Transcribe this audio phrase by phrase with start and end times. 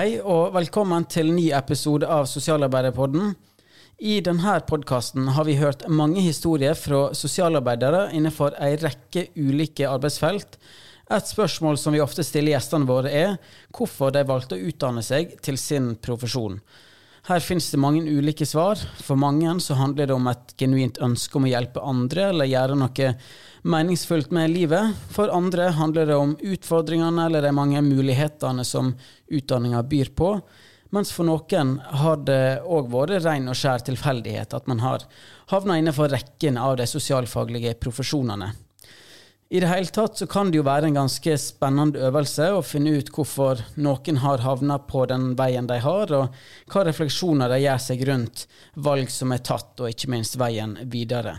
[0.00, 3.34] Hei og velkommen til ny episode av Sosialarbeiderpodden.
[4.00, 10.56] I denne podkasten har vi hørt mange historier fra sosialarbeidere innenfor ei rekke ulike arbeidsfelt.
[11.12, 13.36] Et spørsmål som vi ofte stiller gjestene våre er
[13.76, 16.56] hvorfor de valgte å utdanne seg til sin profesjon.
[17.28, 18.80] Her finnes det mange ulike svar.
[19.04, 22.78] For mange så handler det om et genuint ønske om å hjelpe andre eller gjøre
[22.80, 23.12] noe
[23.68, 24.96] meningsfullt med livet.
[25.12, 28.94] For andre handler det om utfordringene eller de mange mulighetene som
[29.28, 30.32] utdanninga byr på.
[30.90, 35.04] Mens for noen har det òg vært ren og skjær tilfeldighet at man har
[35.52, 38.50] havna innenfor rekken av de sosialfaglige profesjonene.
[39.52, 42.92] I det hele tatt så kan det jo være en ganske spennende øvelse å finne
[43.00, 47.80] ut hvorfor noen har havna på den veien de har, og hva refleksjoner de gjør
[47.82, 48.44] seg rundt
[48.78, 51.34] valg som er tatt, og ikke minst veien videre.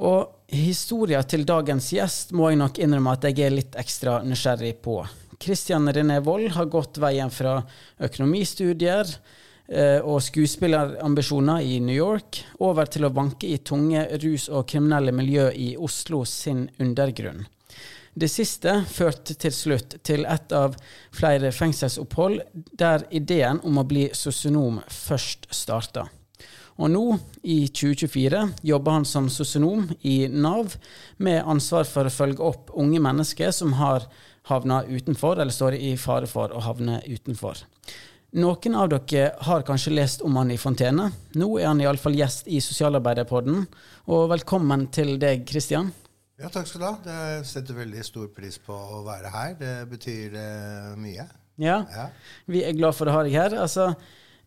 [0.00, 4.78] Og historia til dagens gjest må jeg nok innrømme at jeg er litt ekstra nysgjerrig
[4.80, 5.02] på.
[5.36, 7.58] Kristian René Wold har gått veien fra
[8.00, 9.12] økonomistudier
[9.64, 15.46] og skuespillerambisjoner i New York over til å vanke i tunge rus- og kriminelle miljø
[15.56, 17.46] i Oslo sin undergrunn.
[18.14, 20.76] Det siste førte til slutt til et av
[21.14, 22.44] flere fengselsopphold
[22.78, 26.06] der ideen om å bli sosionom først starta.
[26.78, 27.02] Og nå,
[27.42, 30.76] i 2024, jobber han som sosionom i Nav,
[31.22, 34.06] med ansvar for å følge opp unge mennesker som har
[34.50, 37.62] havna utenfor, eller står i fare for å havne utenfor.
[38.34, 41.04] Noen av dere har kanskje lest om han i Fontene.
[41.38, 43.60] Nå er han iallfall gjest i Sosialarbeiderpodden.
[44.10, 45.92] Og velkommen til deg, Kristian.
[46.42, 46.96] Ja, takk skal du ha.
[47.04, 49.52] Det setter veldig stor pris på å være her.
[49.60, 51.28] Det betyr eh, mye.
[51.62, 52.08] Ja, ja,
[52.50, 53.54] vi er glad for å ha deg her.
[53.62, 53.92] Altså,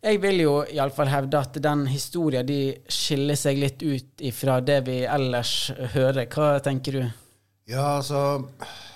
[0.03, 2.59] jeg vil jo iallfall hevde at den historien de
[2.91, 5.55] skiller seg litt ut ifra det vi ellers
[5.95, 6.27] hører.
[6.27, 7.07] Hva tenker du?
[7.71, 8.19] Ja, altså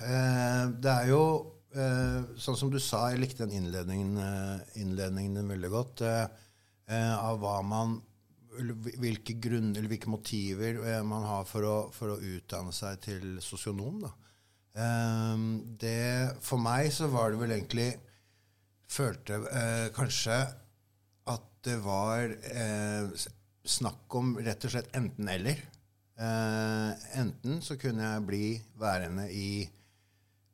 [0.04, 1.24] eh, Det er jo
[1.72, 4.18] sånn som du sa, jeg likte den innledningen,
[4.76, 6.26] innledningen innledningen veldig godt, eh,
[6.92, 8.02] eh, av hva man
[8.52, 13.40] hvilke grunner, eller hvilke motiver eh, man har for å, for å utdanne seg til
[13.44, 14.04] sosionom.
[15.80, 17.90] det, for meg så var det vel egentlig
[18.92, 19.38] Følte
[19.96, 20.36] kanskje
[21.32, 22.34] at det var
[23.64, 25.62] snakk om rett og slett enten-eller.
[27.16, 29.64] enten så kunne jeg bli værende i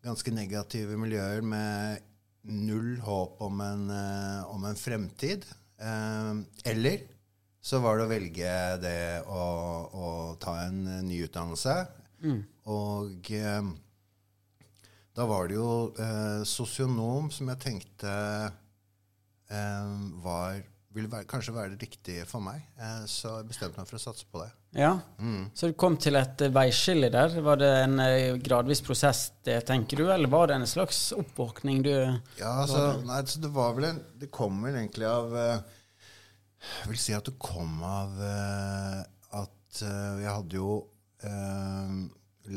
[0.07, 2.03] ganske negative miljøer med
[2.47, 5.45] null håp om en, uh, om en fremtid.
[5.81, 7.03] Uh, eller
[7.61, 9.41] så var det å velge det å,
[9.91, 10.07] å
[10.41, 11.75] ta en uh, ny utdannelse.
[12.23, 12.39] Mm.
[12.71, 13.29] Og
[15.17, 15.69] da var det jo
[16.49, 18.15] sosionom som jeg tenkte
[20.25, 20.57] var
[20.97, 22.63] ville være, kanskje være det riktige for meg.
[22.81, 24.49] Eh, så jeg bestemte meg for å satse på det.
[24.77, 25.49] Ja, mm.
[25.57, 27.33] Så du kom til et veiskille der.
[27.43, 31.81] Var det en eh, gradvis prosess, det tenker du, eller var det en slags oppvåkning
[31.85, 35.79] du Ja, altså, nei, så det var vel en Det kom vel egentlig av eh,
[36.67, 38.21] Jeg vil si at det kom av
[39.37, 40.77] at jeg hadde jo
[41.21, 41.97] eh,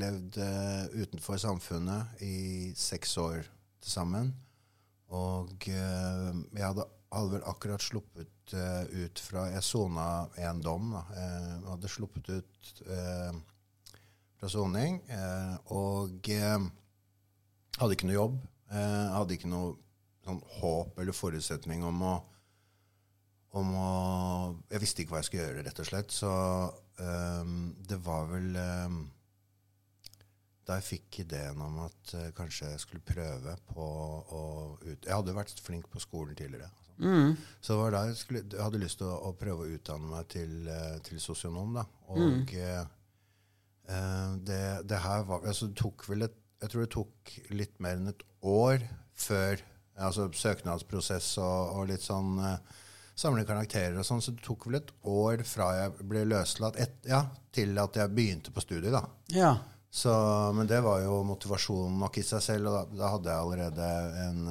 [0.00, 0.38] levd
[0.94, 4.30] utenfor samfunnet i seks år til sammen.
[5.10, 10.06] Og jeg hadde hadde vel akkurat sluppet uh, ut fra Jeg sona
[10.38, 10.92] en dom.
[10.94, 13.34] da, uh, Hadde sluppet ut uh,
[14.40, 15.02] fra soning.
[15.68, 16.28] og
[17.76, 18.36] hadde ikke noe jobb.
[18.70, 19.74] hadde ikke noe
[20.24, 22.14] sånn håp eller forutsetning om å,
[23.60, 23.90] om å
[24.70, 26.16] Jeg visste ikke hva jeg skulle gjøre, rett og slett.
[26.16, 26.30] Så
[27.90, 28.56] det var vel
[30.70, 33.86] da jeg fikk ideen om at uh, kanskje jeg skulle prøve på
[34.38, 34.42] å
[34.84, 35.02] ut...
[35.02, 36.70] Jeg hadde vært flink på skolen tidligere.
[37.00, 37.36] Mm.
[37.60, 40.10] Så det var da jeg, skulle, jeg hadde lyst til å, å, prøve å utdanne
[40.10, 41.72] meg til, uh, til sosionom.
[41.80, 41.86] da.
[42.12, 42.44] Og mm.
[43.88, 47.80] uh, det, det, her var altså, det tok vel et, Jeg tror det tok litt
[47.80, 48.84] mer enn et år
[49.16, 49.62] før
[50.00, 52.38] altså Søknadsprosess og, og litt sånn
[53.20, 56.94] samle karakterer og sånn, så det tok vel et år fra jeg ble løslatt, et,
[57.08, 58.94] ja, til at jeg begynte på studiet.
[58.94, 59.02] da.
[59.34, 59.52] Ja.
[59.90, 60.12] Så,
[60.54, 62.70] men det var jo motivasjonen nok i seg selv.
[62.70, 63.88] Og da, da hadde jeg allerede
[64.24, 64.44] en,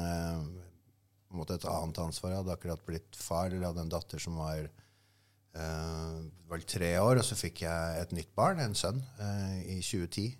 [1.31, 2.33] eh, et annet ansvar.
[2.33, 6.19] Jeg hadde akkurat blitt far, jeg hadde en datter som var eh,
[6.51, 7.21] vel tre år.
[7.21, 10.37] Og så fikk jeg et nytt barn, en sønn, eh, i 2010.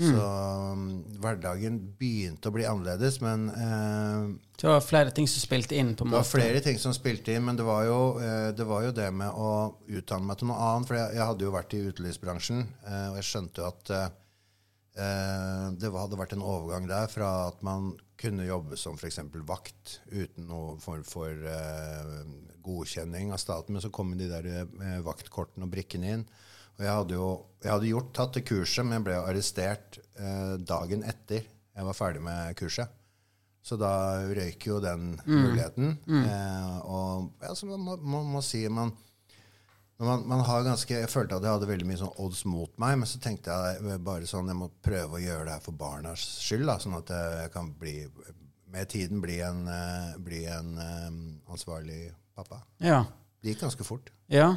[0.00, 0.06] Mm.
[0.08, 0.24] Så
[0.72, 0.84] um,
[1.20, 5.92] hverdagen begynte å bli annerledes, men eh, Det var flere ting som spilte inn?
[5.92, 6.22] på en måte?
[6.22, 8.94] Det var flere ting som spilte inn, men det var jo, eh, det, var jo
[8.96, 9.50] det, med å
[9.92, 10.88] utdanne meg til noe annet.
[10.88, 14.08] For jeg, jeg hadde jo vært i utelivsbransjen, eh, og jeg skjønte jo at eh,
[15.76, 17.92] det hadde vært en overgang der fra at man
[18.22, 19.18] kunne jobbe som f.eks.
[19.48, 22.22] vakt uten noen form for uh,
[22.62, 24.48] godkjenning av staten, men så kom de der
[25.02, 26.26] vaktkortene og brikkene inn.
[26.78, 27.30] Og jeg hadde jo
[27.62, 31.42] jeg hadde gjort, tatt det kurset, men jeg ble arrestert uh, dagen etter
[31.72, 32.98] jeg var ferdig med kurset.
[33.62, 33.92] Så da
[34.26, 35.94] røyker jo den muligheten.
[36.26, 38.90] Eh, og ja, så man må, må si man,
[40.00, 42.96] man, man har ganske, Jeg følte at jeg hadde veldig mye sånn odds mot meg,
[42.98, 46.24] men så tenkte jeg bare sånn Jeg må prøve å gjøre det her for barnas
[46.42, 47.96] skyld, da, sånn at jeg kan bli
[48.72, 52.62] med tiden bli en, eh, bli en eh, ansvarlig pappa.
[52.80, 53.04] Ja.
[53.42, 54.10] Det gikk ganske fort.
[54.32, 54.54] Ja.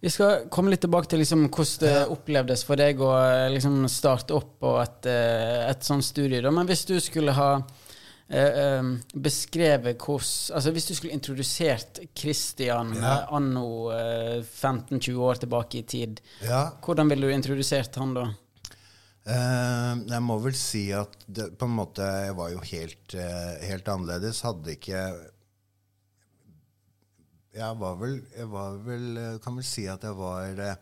[0.00, 3.82] Vi skal komme litt tilbake til liksom hvordan det opplevdes for deg å eh, liksom
[3.90, 6.40] starte opp på et, eh, et sånt studie.
[6.40, 6.52] Da.
[6.54, 7.89] Men hvis du skulle ha eh, eh,
[8.30, 13.16] beskrevet hvordan Altså hvis du skulle introdusert Christian Ja.
[13.24, 18.28] eh, anno eh, 15-20 år tilbake i tid, Ja, hvordan ville du introdusert han da?
[19.26, 23.66] Eh, jeg må vel si at det, på en måte jeg var jo helt, eh,
[23.68, 24.40] helt annerledes.
[24.46, 25.02] Hadde ikke
[27.52, 30.76] Jeg var vel, jeg var vel eh, Kan vel si at jeg var eh,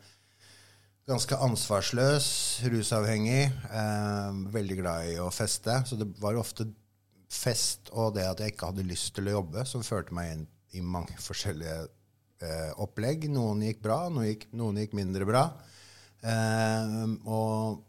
[1.09, 2.27] ganske ansvarsløs,
[2.69, 5.79] rusavhengig, eh, veldig glad i å feste.
[5.89, 6.67] Så det var ofte
[7.29, 10.47] fest og det at jeg ikke hadde lyst til å jobbe, som førte meg inn
[10.79, 11.81] i mange forskjellige
[12.45, 13.29] eh, opplegg.
[13.33, 15.45] Noen gikk bra, noen gikk, noen gikk mindre bra.
[16.23, 16.97] Eh,
[17.29, 17.85] og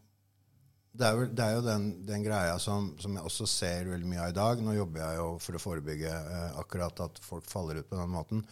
[0.99, 4.09] det er, vel, det er jo den, den greia som, som jeg også ser veldig
[4.09, 4.63] mye av i dag.
[4.63, 8.11] Nå jobber jeg jo for å forebygge eh, akkurat at folk faller ut på den
[8.11, 8.43] måten.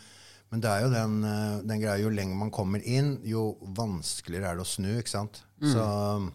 [0.54, 4.54] Men det er jo den, eh, den greia jo lenger man kommer inn, jo vanskeligere
[4.54, 4.94] er det å snu.
[4.95, 5.42] ikke sant?
[5.60, 6.30] Så eh,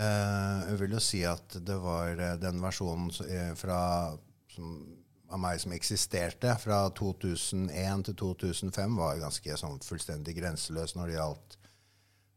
[0.00, 3.78] jeg vil jo si at det var eh, den versjonen eh, fra,
[4.54, 4.74] som,
[5.32, 11.18] av meg som eksisterte fra 2001 til 2005, var ganske sånn fullstendig grenseløs når det
[11.18, 11.58] gjaldt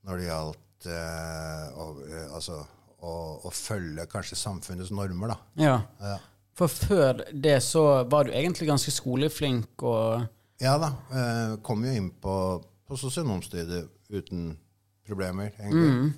[0.05, 2.59] når det gjaldt eh, å, eh, altså,
[3.01, 3.13] å,
[3.47, 5.37] å følge kanskje samfunnets normer, da.
[5.63, 5.75] Ja.
[6.03, 6.17] Ja,
[6.55, 10.27] For før det så var du egentlig ganske skoleflink og
[10.61, 10.91] ja da.
[11.11, 12.35] Eh, kom jo inn på,
[12.87, 14.53] på sosionomstudiet uten
[15.05, 16.13] problemer, egentlig.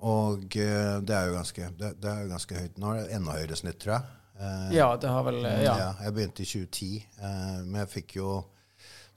[0.00, 2.78] Og eh, det er jo ganske, det, det er jo ganske høyt.
[2.78, 4.14] Nå er det enda høyere snitt, tror jeg.
[4.38, 5.74] Eh, Ja, det har vel Ja.
[5.78, 8.44] Ja, jeg begynte i 2010, eh, men jeg fikk jo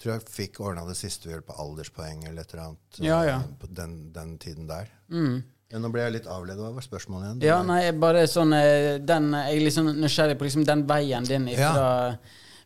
[0.01, 2.99] tror jeg fikk ordna det siste ved hjelp av alderspoeng eller et eller annet.
[2.99, 3.35] eh, Ja, ja.
[3.61, 4.87] På den, den tiden der.
[5.13, 5.43] Mm.
[5.71, 6.57] Ja, nå ble jeg litt avledet.
[6.65, 7.43] Hva var spørsmålet igjen?
[7.45, 11.45] Ja, nei, bare sånn eh, den, Jeg er liksom nysgjerrig på liksom den veien din
[11.55, 12.17] fra,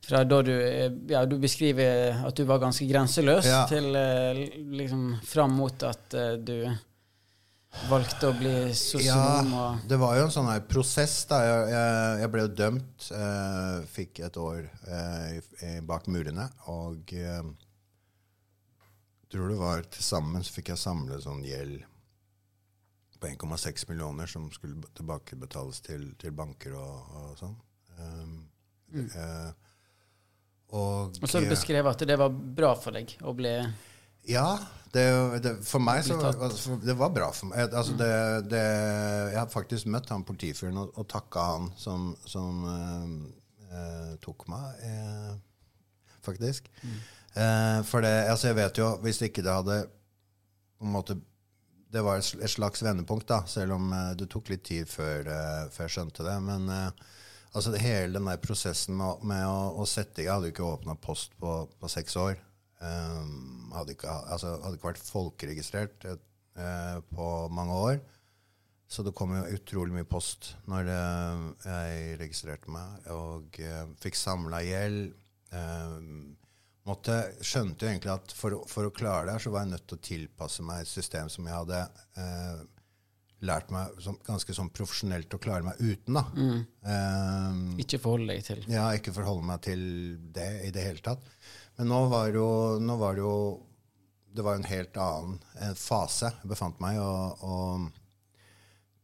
[0.07, 3.65] fra da du eh, Ja, du beskriver at du var ganske grenseløs, Ja.
[3.67, 4.39] til eh,
[4.79, 6.55] liksom fram mot at eh, du
[7.89, 11.17] valgte å bli sosionom og Det var jo en sånn her prosess.
[11.29, 11.41] da.
[11.45, 13.09] Jeg, jeg, jeg ble jo dømt.
[13.19, 16.47] Eh, fikk et år eh, bak murene.
[16.71, 17.43] Og eh,
[19.35, 21.83] tror det var til sammen så fikk jeg samle sånn gjeld
[23.19, 27.55] på 1,6 millioner som skulle tilbakebetales til, til banker og, og sånn.
[27.99, 28.35] Um,
[28.95, 29.51] eh,
[30.75, 33.53] og Og så beskrev at det var bra for deg å bli
[34.27, 34.57] ja,
[34.95, 37.67] det, det, for meg så altså, Det var bra for meg.
[37.67, 38.11] Altså, det,
[38.51, 38.61] det,
[39.33, 43.09] jeg har faktisk møtt han politifyren og, og takka han som, som eh,
[43.75, 45.33] eh, tok meg, eh,
[46.23, 46.71] faktisk.
[47.35, 49.81] Eh, for det, altså jeg vet jo, hvis ikke det hadde
[50.79, 51.17] på en måte
[51.95, 55.61] Det var et slags vendepunkt, da, selv om eh, det tok litt tid før, eh,
[55.75, 56.39] før jeg skjønte det.
[56.43, 60.53] Men altså det, hele den der prosessen med, med å, å sette i Jeg hadde
[60.53, 62.39] jo ikke åpna post på, på seks år.
[62.85, 67.99] Um, hadde, ikke, altså, hadde ikke vært folkeregistrert uh, på mange år.
[68.87, 74.19] Så det kom jo utrolig mye post når eh, jeg registrerte meg, og uh, fikk
[74.19, 75.15] samla gjeld.
[75.49, 76.35] Um,
[76.85, 79.87] måtte, skjønte jo egentlig at for, for å klare det her, så var jeg nødt
[79.89, 81.81] til å tilpasse meg et system som jeg hadde
[82.21, 82.61] uh,
[83.45, 86.17] lært meg som, ganske sånn profesjonelt å klare meg uten.
[86.17, 86.23] da.
[86.87, 88.63] Eh, Ikke forholde deg til.
[88.71, 89.83] ja, ikke forholde meg til
[90.35, 91.25] det i det hele tatt.
[91.75, 92.47] Men nå var, jo,
[92.79, 93.37] nå var det jo
[94.35, 97.85] Det var jo en helt annen eh, fase jeg befant meg og, og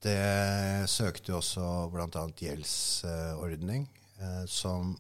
[0.02, 2.24] det søkte jo også bl.a.
[2.42, 3.84] gjeldsordning,
[4.18, 4.96] eh, som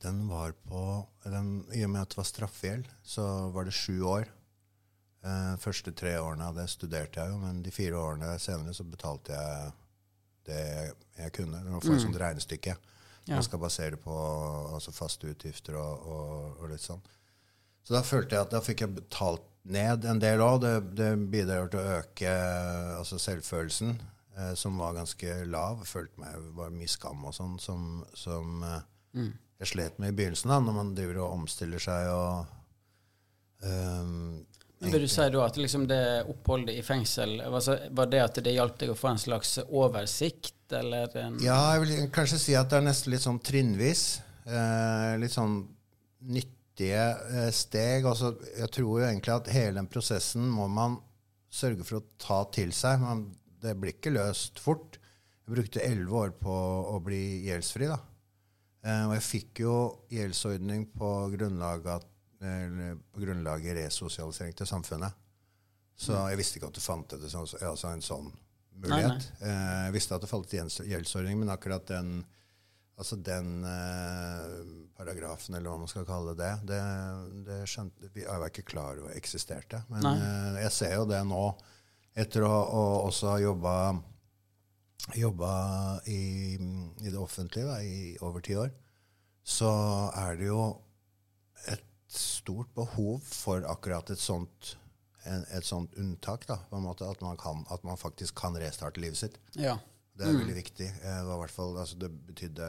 [0.00, 4.00] Den var på den, I og med at det var straffegjeld, så var det sju
[4.08, 4.24] år.
[5.26, 8.86] Eh, første tre årene av det studerte jeg jo, men de fire årene senere så
[8.88, 9.72] betalte jeg
[10.46, 10.64] det
[11.18, 11.64] jeg kunne.
[11.66, 12.76] Nå får jeg et sånt regnestykke.
[13.26, 13.36] Ja.
[13.36, 14.16] Man skal basere på
[14.76, 17.02] altså faste utgifter og, og, og litt sånn.
[17.86, 20.60] Så da følte jeg at da fikk jeg betalt ned en del òg.
[20.62, 22.34] Det, det bidrar til å øke
[22.96, 23.96] altså selvfølelsen,
[24.38, 25.82] eh, som var ganske lav.
[25.86, 28.82] Følte meg var mye skam og sånn som, som eh,
[29.62, 32.52] jeg slet med i begynnelsen, da, når man driver og omstiller seg og
[33.66, 34.44] Men
[34.78, 38.52] Vil du si da at liksom det oppholdet i fengsel altså, Var det at det
[38.52, 42.68] hjalp deg å få en slags oversikt, eller en Ja, jeg vil kanskje si at
[42.70, 44.04] det er nesten litt sånn trinnvis.
[44.44, 45.62] Eh, litt sånn
[46.28, 48.04] nyttige eh, steg.
[48.08, 50.98] Altså, jeg tror jo egentlig at hele den prosessen må man
[51.48, 53.00] sørge for å ta til seg.
[53.00, 53.30] Man,
[53.62, 55.00] det blir ikke løst fort.
[55.46, 56.58] Jeg brukte elleve år på
[56.92, 57.88] å bli gjeldsfri.
[57.88, 58.00] da.
[58.86, 59.78] Eh, og jeg fikk jo
[60.12, 65.22] gjeldsordning på grunnlag eller på grunnlaget resosialisering til samfunnet.
[65.96, 68.28] Så jeg visste ikke at det fantes altså en sånn
[68.76, 69.28] mulighet.
[69.40, 69.50] Nei, nei.
[69.50, 72.18] Eh, jeg visste at det falt i gjeldsordning, men akkurat den
[72.96, 74.52] Altså den eh,
[74.96, 76.78] paragrafen, eller hva man skal kalle det, det,
[77.44, 79.82] det skjønte, jeg var ikke klar over eksisterte.
[79.92, 81.42] Men eh, jeg ser jo det nå,
[82.16, 83.74] etter å, å også ha jobba,
[85.12, 85.50] jobba
[86.08, 86.22] i,
[86.56, 88.72] i, det offentlige da, i over ti år,
[89.44, 89.74] så
[90.16, 90.64] er det jo
[91.68, 91.84] et
[92.46, 94.76] stort behov for akkurat et sånt,
[95.26, 96.46] en, et sånt unntak.
[96.46, 99.40] Da, måte, at man, kan, at man faktisk kan restarte livet sitt.
[99.58, 99.74] Ja.
[100.14, 100.38] Det er mm.
[100.44, 100.86] veldig viktig.
[101.02, 102.68] Det, var fall, altså, det betydde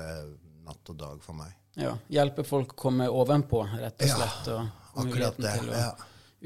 [0.65, 1.53] natt og dag for meg.
[1.77, 4.49] Ja, Hjelpe folk å komme ovenpå, rett og slett.
[4.49, 4.65] Ja,
[4.95, 5.53] og muligheten det.
[5.61, 5.93] til å ja.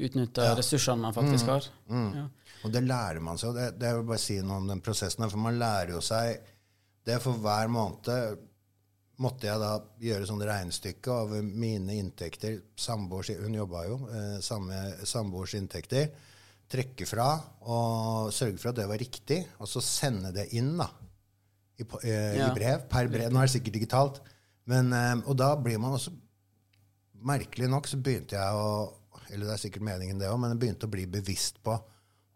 [0.06, 0.54] utnytte ja.
[0.58, 1.52] ressursene man faktisk mm.
[1.54, 1.68] har.
[1.88, 2.08] Mm.
[2.20, 2.28] Ja.
[2.62, 3.56] Og det lærer man seg.
[3.56, 5.24] Det, det er jo bare å si noe om den prosessen.
[5.24, 6.44] For man lærer jo seg
[7.08, 8.44] det for hver måned
[9.20, 12.60] måtte jeg da gjøre sånne regnestykke av mine inntekter.
[12.78, 13.98] Samboers, hun jobba jo.
[14.08, 14.78] Eh, samme
[15.08, 16.08] samboers inntekter
[16.72, 17.28] trekke fra
[17.68, 20.88] og sørge for at det var riktig, og så sende det inn da,
[21.76, 22.86] i, eh, i brev.
[22.88, 23.28] Per brev.
[23.28, 24.22] Nå er det sikkert digitalt.
[24.70, 26.14] Men, eh, og da blir man også
[27.22, 28.96] Merkelig nok så begynte jeg å
[29.30, 31.76] Eller det er sikkert meningen, det òg, men jeg begynte å bli bevisst på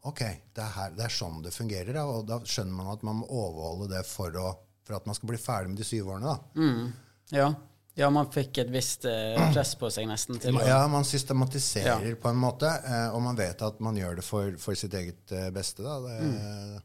[0.06, 0.20] ok,
[0.54, 1.98] det er, her, det er sånn det fungerer.
[2.06, 4.52] Og da skjønner man at man må overholde det for, å,
[4.86, 6.34] for at man skal bli ferdig med de syv årene.
[6.34, 6.62] da.
[6.62, 6.92] Mm.
[7.34, 7.48] Ja.
[7.96, 12.18] Ja, man fikk et visst eh, press på seg nesten til Ja, man systematiserer ja.
[12.20, 15.32] på en måte, eh, og man vet at man gjør det for, for sitt eget
[15.32, 15.80] eh, beste.
[15.80, 15.96] Da.
[16.04, 16.82] Det, mm.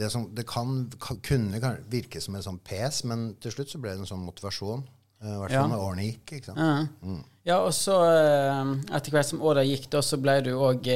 [0.00, 3.82] det, som, det kan, kan, kunne virke som en sånn pes, men til slutt så
[3.82, 4.86] ble det en sånn motivasjon.
[5.24, 6.34] I hvert fall når årene gikk.
[6.38, 6.60] ikke sant?
[6.60, 6.72] Ja,
[7.04, 7.20] mm.
[7.48, 10.88] ja og så etter hvert som åra gikk, da, så ble du òg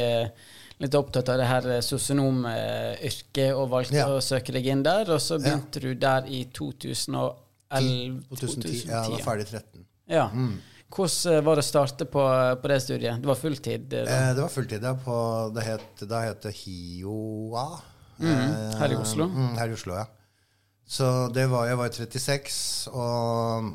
[0.79, 4.09] litt opptatt av det her sosionomyrket og valgte ja.
[4.15, 5.11] å søke deg inn der.
[5.15, 7.35] Og så begynte du der i 2011.
[8.31, 8.85] 2010.
[8.89, 9.87] Ja, jeg var ferdig 13.
[10.09, 10.29] Ja.
[10.33, 10.59] Mm.
[10.89, 12.23] Hvordan eh, var det å starte på,
[12.63, 13.21] på, det studiet?
[13.21, 13.93] Det var fulltid?
[13.93, 14.95] Eh, det var fulltid, ja.
[15.05, 15.17] På,
[15.55, 17.67] det het, da het det HiOA.
[18.19, 19.29] Mm, eh, her i Oslo?
[19.29, 20.07] Mm, her i Oslo, ja.
[20.89, 22.55] Så det var, jeg var 36,
[22.97, 23.75] og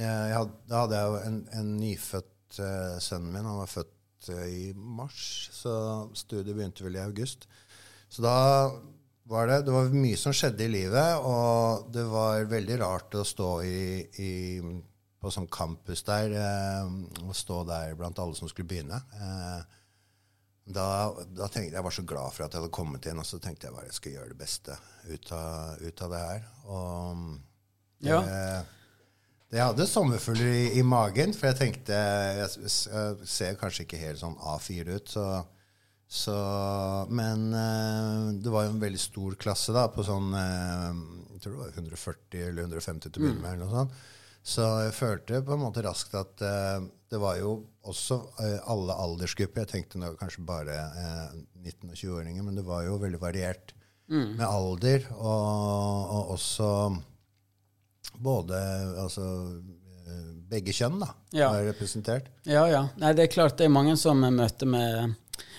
[0.00, 3.44] jeg da hadde jeg jo en, en nyfødt uh, sønnen min.
[3.44, 3.91] Han var født
[4.30, 5.74] uh, i mars, så
[6.14, 7.48] studiet begynte vel i august.
[8.12, 8.36] Så da
[9.24, 9.62] var det.
[9.66, 13.84] Det var mye som skjedde i livet, og det var veldig rart å stå i,
[14.22, 14.32] i,
[15.22, 16.90] på sånn campus der eh,
[17.22, 18.98] og stå der blant alle som skulle begynne.
[18.98, 19.78] Eh,
[20.72, 20.86] da,
[21.26, 23.68] da, tenkte jeg, var så glad for at jeg hadde kommet inn, og så tenkte
[23.68, 24.76] jeg bare jeg skulle gjøre det beste
[25.08, 26.46] ut av, ut av det her.
[26.70, 27.24] Og
[28.02, 28.20] ja.
[29.52, 34.22] Det hadde sommerfugler i, i, magen, for jeg tenkte jeg, jeg ser kanskje ikke helt
[34.22, 35.12] sånn A4 ut.
[35.12, 35.26] så
[36.12, 36.34] så,
[37.08, 40.90] men uh, det var jo en veldig stor klasse da, på sånn uh,
[41.32, 43.46] jeg tror det var 140 eller 150 til å begynne mm.
[43.46, 43.54] med.
[43.54, 44.02] eller noe sånt.
[44.52, 47.54] Så jeg følte på en måte raskt at uh, det var jo
[47.88, 48.18] også
[48.68, 49.64] alle aldersgrupper.
[49.64, 50.76] Jeg tenkte nå kanskje bare
[51.62, 53.72] 19- og 20-åringer, men det var jo veldig variert
[54.12, 54.36] mm.
[54.36, 55.08] med alder.
[55.16, 56.68] Og, og, også
[58.22, 58.58] både
[59.02, 59.24] altså,
[60.52, 61.50] begge kjønn da, ja.
[61.56, 62.28] er representert.
[62.48, 62.86] Ja, ja.
[63.00, 65.18] Nei, det er klart det er mange som møter med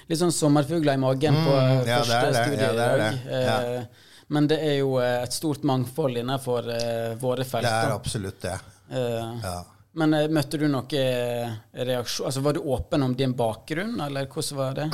[0.10, 3.04] litt sånn sommerfugler i magen på mm, ja, første studiedag.
[3.30, 7.68] Ja, eh, men det er jo eh, et stort mangfold innenfor uh, våre felt.
[7.68, 8.56] Det er absolutt det.
[8.90, 9.58] Uh, ja.
[10.00, 11.54] Men uh, møtte du noen
[11.88, 14.90] reaksjon Altså Var du åpen om din bakgrunn, eller hvordan var det?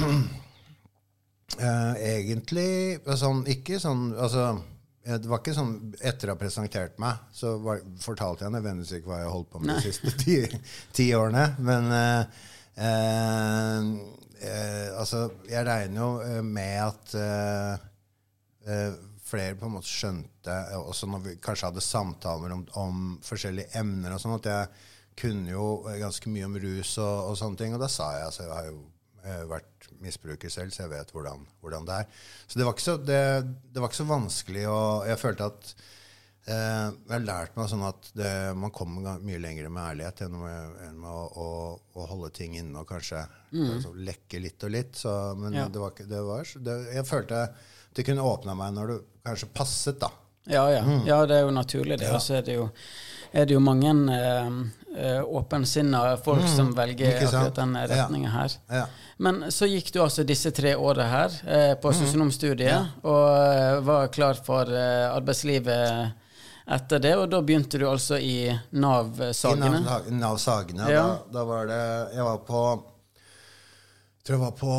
[1.59, 4.43] egentlig sånn Ikke sånn Altså
[5.17, 5.71] det var ikke sånn
[6.05, 9.61] Etter å ha presentert meg, så var, fortalte jeg nødvendigvis ikke hva jeg holdt på
[9.63, 9.77] med Nei.
[9.79, 10.35] de siste ti,
[10.95, 11.45] ti årene.
[11.65, 12.21] Men eh,
[12.85, 13.79] eh,
[14.99, 17.73] altså, jeg regner jo eh, med at eh,
[18.67, 18.93] eh,
[19.29, 24.15] flere på en måte skjønte, også når vi kanskje hadde samtaler om, om forskjellige emner,
[24.15, 24.65] og sånn, at jeg
[25.19, 25.65] kunne jo
[25.99, 27.71] ganske mye om rus og, og sånne ting.
[27.75, 28.77] Og da sa jeg altså, jeg har jo
[29.25, 32.25] eh, vært misbruker selv, så jeg vet hvordan, hvordan det er.
[32.47, 33.21] Så det var, så, det,
[33.69, 35.73] det var ikke så, vanskelig, og jeg følte at
[36.49, 40.37] Eh, jeg har lært meg sånn at det, man kommer mye lenger med ærlighet enn
[40.39, 41.49] med, enn med å, å,
[41.93, 43.67] å, holde ting inne og kanskje mm.
[43.75, 44.95] altså, lekke litt og litt.
[44.97, 45.67] Så, men ja.
[45.69, 46.49] det var, det var,
[46.95, 47.43] jeg følte
[47.93, 50.09] det kunne åpna meg når det kanskje passet, da.
[50.49, 50.81] Ja, ja.
[50.85, 51.03] Mm.
[51.05, 52.09] ja det er jo naturlig, det.
[52.15, 52.69] Og så er det jo,
[53.29, 54.53] er det jo mange eh
[55.25, 56.49] åpensinna folk mm.
[56.55, 58.55] som velger akkurat den retninga her.
[58.67, 58.87] Ja.
[59.21, 61.97] Men så gikk du altså disse tre åra her eh, på mm.
[61.97, 66.13] sosionomstudiet og eh, var klar for eh, arbeidslivet
[66.69, 68.47] etter det, og da begynte du altså i
[68.79, 69.81] Nav-sagene?
[70.07, 70.87] I Nav-sagene.
[70.87, 71.01] Ja.
[71.03, 71.81] da, da, var det
[72.13, 74.77] Jeg var på Jeg tror jeg var på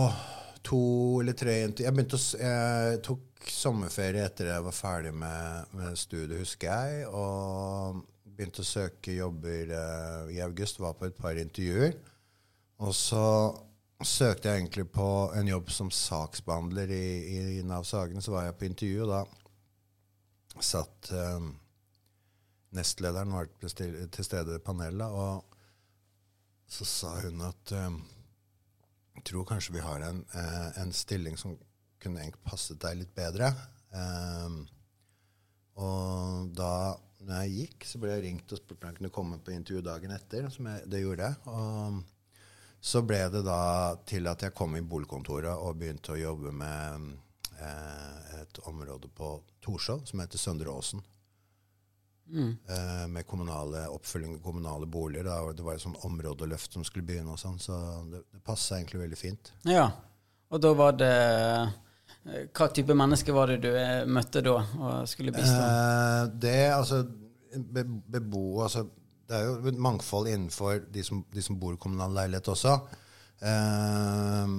[0.71, 0.85] to
[1.21, 6.41] eller tre Jeg begynte å Jeg tok sommerferie etter jeg var ferdig med, med studiet,
[6.41, 8.01] husker jeg, og
[8.41, 10.81] begynte å søke jobber eh, i august.
[10.81, 11.93] Var på et par intervjuer.
[12.81, 13.25] Og så
[14.01, 18.25] søkte jeg egentlig på en jobb som saksbehandler i, i, i Nav Sagene.
[18.25, 21.51] Så var jeg på intervju, og da satt eh,
[22.77, 25.45] nestlederen var til, stede i panelet, og
[26.71, 28.01] så sa hun at eh,
[29.19, 31.59] jeg tror kanskje vi har en, eh, en stilling som
[32.01, 33.53] kunne egentlig passet deg litt bedre.
[33.93, 34.61] Eh,
[35.81, 36.73] og da
[37.27, 39.83] når jeg gikk, så ble jeg ringt og spurt om jeg kunne komme på intervju
[39.85, 40.49] dagen etter.
[40.51, 41.37] som jeg, Det gjorde jeg.
[41.53, 42.01] Og
[42.81, 43.63] så ble det da
[44.09, 47.11] til at jeg kom i boligkontoret og begynte å jobbe med
[47.61, 51.05] eh, et område på Torshov som heter Søndre Åsen.
[52.31, 52.57] Mm.
[52.69, 55.29] Eh, med kommunale oppfølging av kommunale boliger.
[55.29, 55.53] Da.
[55.53, 57.77] Det var et sånt områdeløft som skulle begynne, og sånn, så
[58.09, 59.53] det, det passa egentlig veldig fint.
[59.69, 59.91] Ja.
[60.51, 61.15] Og da var det
[62.29, 65.61] Hva type menneske var det du eh, møtte da og skulle bistå?
[65.65, 67.03] Eh, det, altså,
[67.57, 68.85] be, bebo, altså
[69.31, 72.77] Det er jo et mangfold innenfor de som, de som bor i kommunal leilighet også.
[73.41, 74.55] Eh,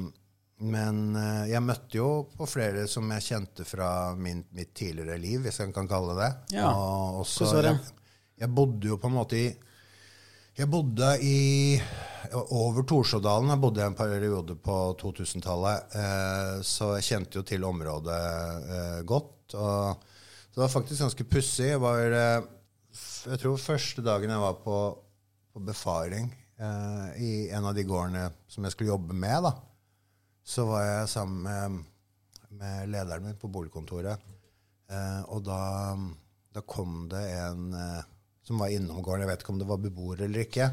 [0.62, 5.42] men eh, jeg møtte jo på flere som jeg kjente fra min, mitt tidligere liv,
[5.46, 6.58] hvis jeg kan kalle det det.
[6.60, 6.72] Ja.
[6.74, 7.76] Og også, Hvordan var det?
[7.78, 9.50] Jeg, jeg bodde jo på en måte i
[10.60, 11.80] Jeg bodde i
[12.52, 13.54] over Torsådalen.
[13.54, 18.18] Jeg bodde en periode på 2000-tallet, eh, så jeg kjente jo til området
[18.76, 19.56] eh, godt.
[19.56, 19.64] Så
[20.52, 21.70] det var faktisk ganske pussig.
[21.72, 22.50] Jeg eh,
[23.32, 24.78] Jeg tror første dagen jeg var på,
[25.54, 26.28] på befaring
[27.18, 29.52] i en av de gårdene som jeg skulle jobbe med, da,
[30.46, 31.80] så var jeg sammen med,
[32.60, 34.22] med lederen min på boligkontoret.
[35.34, 35.62] Og da,
[36.54, 37.72] da kom det en
[38.48, 39.26] som var innom gården.
[39.26, 40.70] Jeg vet ikke om det var beboer eller ikke.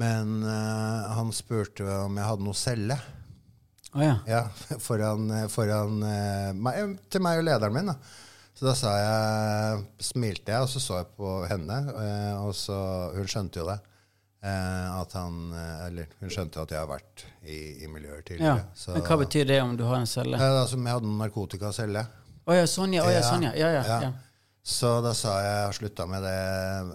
[0.00, 2.96] Men uh, han spurte om jeg hadde noe celle.
[3.92, 4.16] Oh, ja.
[4.30, 4.42] Ja,
[4.86, 7.92] foran, foran uh, meg, til meg og lederen min.
[7.92, 7.96] Da.
[8.54, 11.78] Så da sa jeg, smilte jeg, og så så jeg på henne.
[11.94, 12.76] Uh, og så,
[13.16, 13.78] Hun skjønte jo det.
[14.42, 18.24] eh, at han, eh, eller hun skjønte at jeg har vært i, i miljøet ja.
[18.30, 18.64] tidligere.
[18.74, 20.40] Så, Men hva betyr det om du har en celle?
[20.40, 22.04] Uh, altså, om jeg hadde noe narkotikacelle.
[22.48, 23.04] Å ja, sånn ja.
[23.04, 23.52] oh, ja, Ja, sånn ja.
[23.58, 24.00] Ja, ja.
[24.06, 24.12] ja.
[24.70, 26.38] Så da sa jeg jeg har slutta med det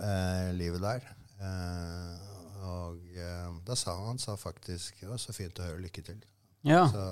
[0.09, 1.07] eh, livet der.
[1.43, 2.25] Eh,
[2.65, 6.05] og eh, da sa han, han sa faktisk det var så fint å høre lykke
[6.09, 6.19] til.
[6.67, 6.85] ja.
[6.91, 7.07] Så,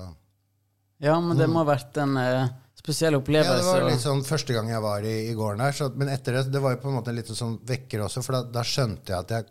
[1.02, 4.54] Ja, men det må ha vært en eh, spesiell ja, det var litt sånn første
[4.54, 5.74] gang jeg var i, i gården her.
[5.76, 8.22] Så, men etter det det var jo på en måte en liten sånn vekker også,
[8.24, 9.46] for da, da skjønte jeg at jeg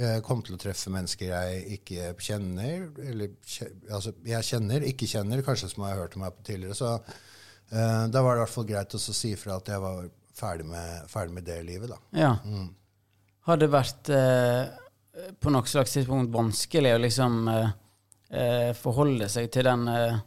[0.00, 2.88] eh, kom til å treffe mennesker jeg ikke kjenner.
[3.04, 3.34] Eller
[3.92, 6.78] altså, jeg kjenner, ikke kjenner, kanskje som jeg har hørt om her på tidligere.
[6.78, 10.08] Så uh, da var det i hvert fall greit å si fra at jeg var
[10.38, 11.98] ferdig med, ferdig med det livet, da.
[12.16, 12.34] Ja.
[12.44, 12.68] Mm.
[13.48, 14.64] Har det vært eh,
[15.40, 17.70] på noe slags tidspunkt vanskelig å liksom eh,
[18.30, 20.18] eh, forholde seg til den eh,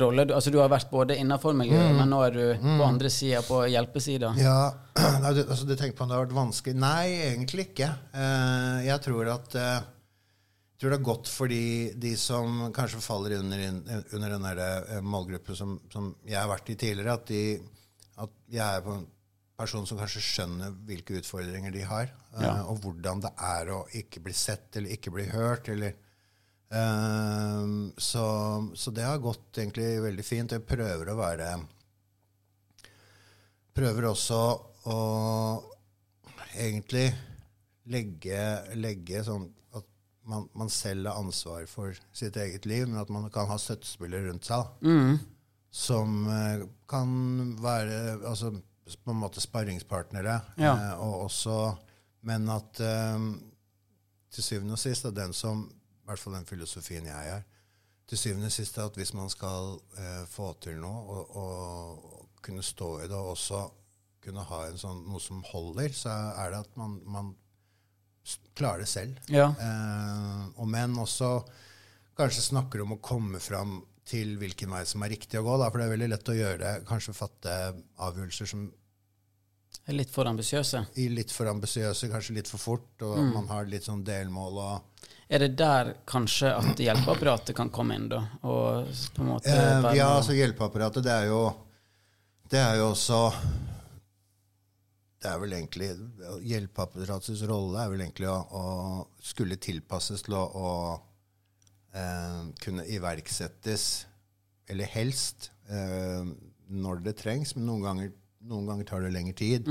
[0.00, 0.26] rolle?
[0.28, 3.42] Du, altså, du har vært både innenfor miljøet, men nå er du på andre sida,
[3.46, 4.34] på hjelpesida.
[4.40, 4.58] Ja,
[5.24, 6.78] nei, du, altså, du tenker på om det har vært vanskelig?
[6.78, 7.90] Nei, egentlig ikke.
[8.14, 9.90] Eh, jeg tror at eh,
[10.74, 11.64] jeg tror det er godt for de,
[12.02, 13.60] de som kanskje faller under,
[14.16, 18.82] under den målgruppen som, som jeg har vært i tidligere, at, de, at jeg er
[18.84, 19.04] på en
[19.58, 22.54] person som kanskje skjønner hvilke utfordringer de har, eh, Ja.
[22.64, 25.68] og hvordan det er å ikke bli sett eller ikke bli hørt.
[25.68, 25.94] eller
[26.70, 28.24] eh, så,
[28.74, 30.50] så det har gått egentlig veldig fint.
[30.52, 31.52] Jeg prøver å være
[33.74, 34.40] prøver også
[34.90, 34.98] å
[36.54, 37.08] egentlig
[37.90, 38.40] legge,
[38.78, 39.86] legge sånn at
[40.30, 44.28] man, man selv har ansvar for sitt eget liv, men at man kan ha støttespillere
[44.30, 44.70] rundt seg.
[44.86, 45.18] Mm.
[45.74, 47.10] Som eh, kan
[47.62, 48.52] være altså,
[48.84, 50.40] på en måte sparringspartnere.
[50.60, 50.74] Ja.
[50.74, 51.58] eh, og også,
[52.28, 53.28] men at eh,
[54.34, 57.44] til syvende og sist er den som I hvert fall den filosofien jeg er.
[58.08, 62.28] Til syvende og sist er at hvis man skal eh, få til noe og, og
[62.44, 63.62] kunne stå i det, og også
[64.24, 67.32] kunne ha en sånn, noe som holder, så er det at man, man
[68.56, 69.16] klarer det selv.
[69.32, 69.50] Ja.
[69.52, 71.38] Eh, og men også
[72.16, 75.58] kanskje snakker om å komme fram til hvilken vei som er riktig å gå.
[75.58, 77.54] Da, for det er veldig lett å gjøre, kanskje fatte
[78.04, 78.66] avgjørelser som
[79.88, 80.84] Er litt for ambisiøse.
[80.96, 83.32] litt for ambisiøse, kanskje litt for fort, og Mm.
[83.34, 84.58] man har litt sånn delmål.
[84.58, 84.82] og
[85.28, 88.20] Er det der kanskje at hjelpeapparatet kan komme inn, da?
[88.44, 91.54] Og på en måte eh, Ja, altså hjelpeapparatet, det er jo
[92.48, 93.32] Det er jo også
[95.22, 95.88] Det er vel egentlig
[96.44, 101.00] Hjelpeapparatets rolle er vel egentlig å, å skulle tilpasses til å, å
[101.94, 104.06] eh, kunne iverksettes,
[104.68, 106.24] eller helst, eh,
[106.74, 108.12] når det trengs, men noen ganger,
[108.48, 109.68] noen ganger tar det lengre tid.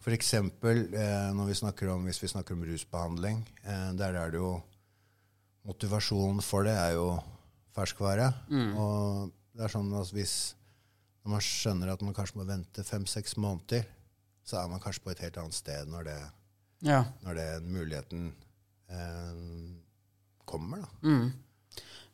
[0.00, 4.30] For eksempel eh, når vi snakker om, hvis vi snakker om rusbehandling, eh, der er
[4.32, 4.54] det jo
[5.68, 7.18] Motivasjonen for det er jo
[7.76, 8.30] ferskvare.
[8.80, 10.34] Og det er sånn at hvis
[11.20, 13.84] når man skjønner at man kanskje må vente fem-seks måneder,
[14.42, 16.16] så er man kanskje på et helt annet sted når, det,
[16.88, 17.02] Ja.
[17.26, 18.30] når det muligheten
[18.88, 19.44] eh,
[20.48, 20.80] kommer.
[20.86, 20.88] da.
[21.04, 21.28] Mm.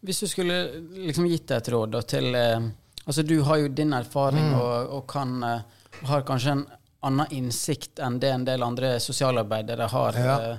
[0.07, 0.57] Hvis du skulle
[0.95, 2.69] liksom gitt et råd da, til eh,
[3.07, 4.57] Altså, du har jo din erfaring Mm.
[4.61, 5.61] og, og kan eh,
[6.09, 6.65] har kanskje en
[7.07, 10.35] annen innsikt enn det en del andre sosialarbeidere har, Ja.
[10.53, 10.57] eh,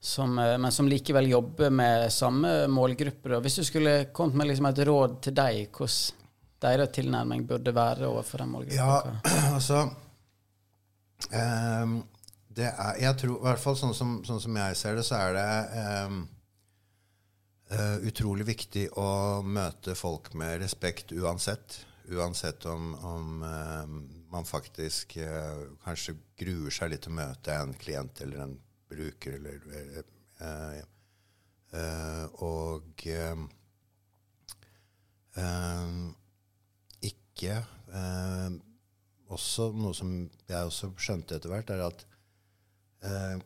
[0.00, 3.40] som, eh, men som likevel jobber med samme målgrupper.
[3.42, 6.14] Hvis du skulle kommet med liksom et råd til deg, hvordan
[6.62, 8.78] deres tilnærming burde være overfor den målgruppa?
[8.78, 9.02] Ja,
[9.58, 9.88] altså
[11.32, 12.02] ehm,
[12.54, 15.18] det er, Jeg tror, i hvert fall sånn som, sånn som jeg ser det, så
[15.18, 15.48] er det
[15.82, 16.22] ehm,
[17.70, 21.84] eh, utrolig viktig å møte folk med respekt uansett.
[22.08, 23.82] Uansett om, om uh,
[24.32, 28.54] man faktisk uh, kanskje gruer seg litt til å møte en klient eller en
[28.88, 29.66] bruker eller
[32.40, 33.04] Og
[37.04, 37.58] ikke
[39.28, 40.14] også Noe som
[40.48, 42.06] jeg også skjønte etter hvert, er at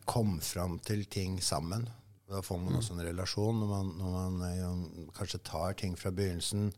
[0.07, 1.83] kom fram til ting sammen.
[2.29, 6.11] Da får man også en relasjon når man, når man eh, kanskje tar ting fra
[6.15, 6.69] begynnelsen,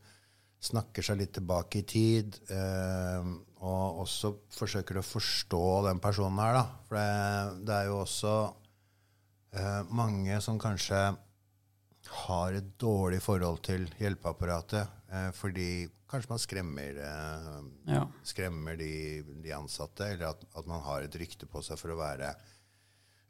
[0.66, 3.28] snakker seg litt tilbake i tid, eh,
[3.62, 6.64] og også forsøker å forstå den personen her, da.
[6.88, 8.32] For det, det er jo også
[9.54, 11.04] eh, mange som kanskje
[12.26, 15.68] har et dårlig forhold til hjelpeapparatet eh, fordi
[16.10, 17.54] kanskje man skremmer, eh,
[17.94, 18.02] Ja.
[18.26, 18.90] skremmer de,
[19.44, 22.34] de ansatte, eller at, at man har et rykte på seg for å være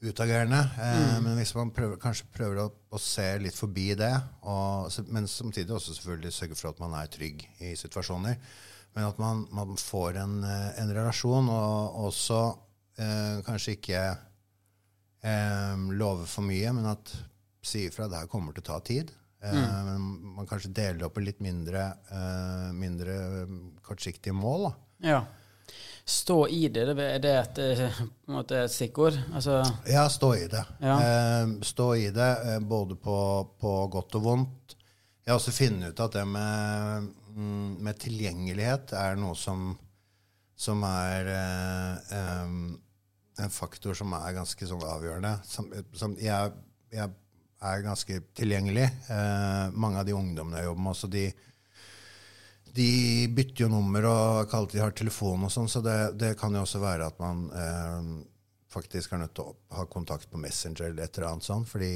[0.04, 0.60] utagerende.
[0.76, 1.24] Mm.
[1.24, 4.12] Men hvis man prøver, kanskje prøver å, å se litt forbi det,
[4.44, 8.38] og, men samtidig også selvfølgelig sørge for at man er trygg i situasjoner,
[8.96, 12.40] men at man, man får en, eh, en relasjon, og også
[13.02, 14.02] eh, kanskje ikke
[15.20, 17.12] eh, love for mye, men at
[17.66, 19.12] si ifra det her kommer til å ta tid.
[19.44, 19.56] Eh,
[19.88, 20.06] men
[20.36, 24.70] man kanskje deler opp i litt mindre, eh, mindre eh, kortsiktige mål.
[24.70, 25.10] Da.
[25.12, 25.24] ja.
[26.06, 27.96] Stå i det, det er det et, eh,
[28.30, 29.16] måte et stikkord?
[29.34, 29.58] Altså,
[29.90, 30.62] Ja, stå i det.
[30.78, 30.98] Ja.
[31.02, 33.16] Eh, stå i det eh, både på,
[33.58, 34.76] på godt og vondt.
[35.26, 39.72] Jeg har også funnet ut at det med, mm, med tilgjengelighet er noe som,
[40.54, 41.32] som er
[42.14, 42.76] em,
[43.42, 45.34] en faktor som er ganske sånn avgjørende.
[45.42, 46.54] Som, som jeg,
[46.94, 47.10] jeg
[47.66, 48.86] er ganske tilgjengelig.
[49.10, 51.26] Eh, mange av de ungdommene jeg jobber med, også de,
[52.76, 56.54] de bytter jo nummer og kaller alltid har telefon og sånn, så det, det kan
[56.54, 58.10] jo også være at man eh,
[58.76, 61.90] faktisk er nødt til å ha kontakt på Messenger eller et eller annet sånn, fordi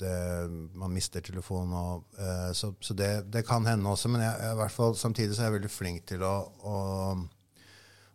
[0.00, 0.14] det,
[0.78, 4.56] man mister telefonen og eh, Så, så det, det kan hende også, men jeg, jeg,
[4.62, 6.76] hvert fall, samtidig så er jeg veldig flink til å, å,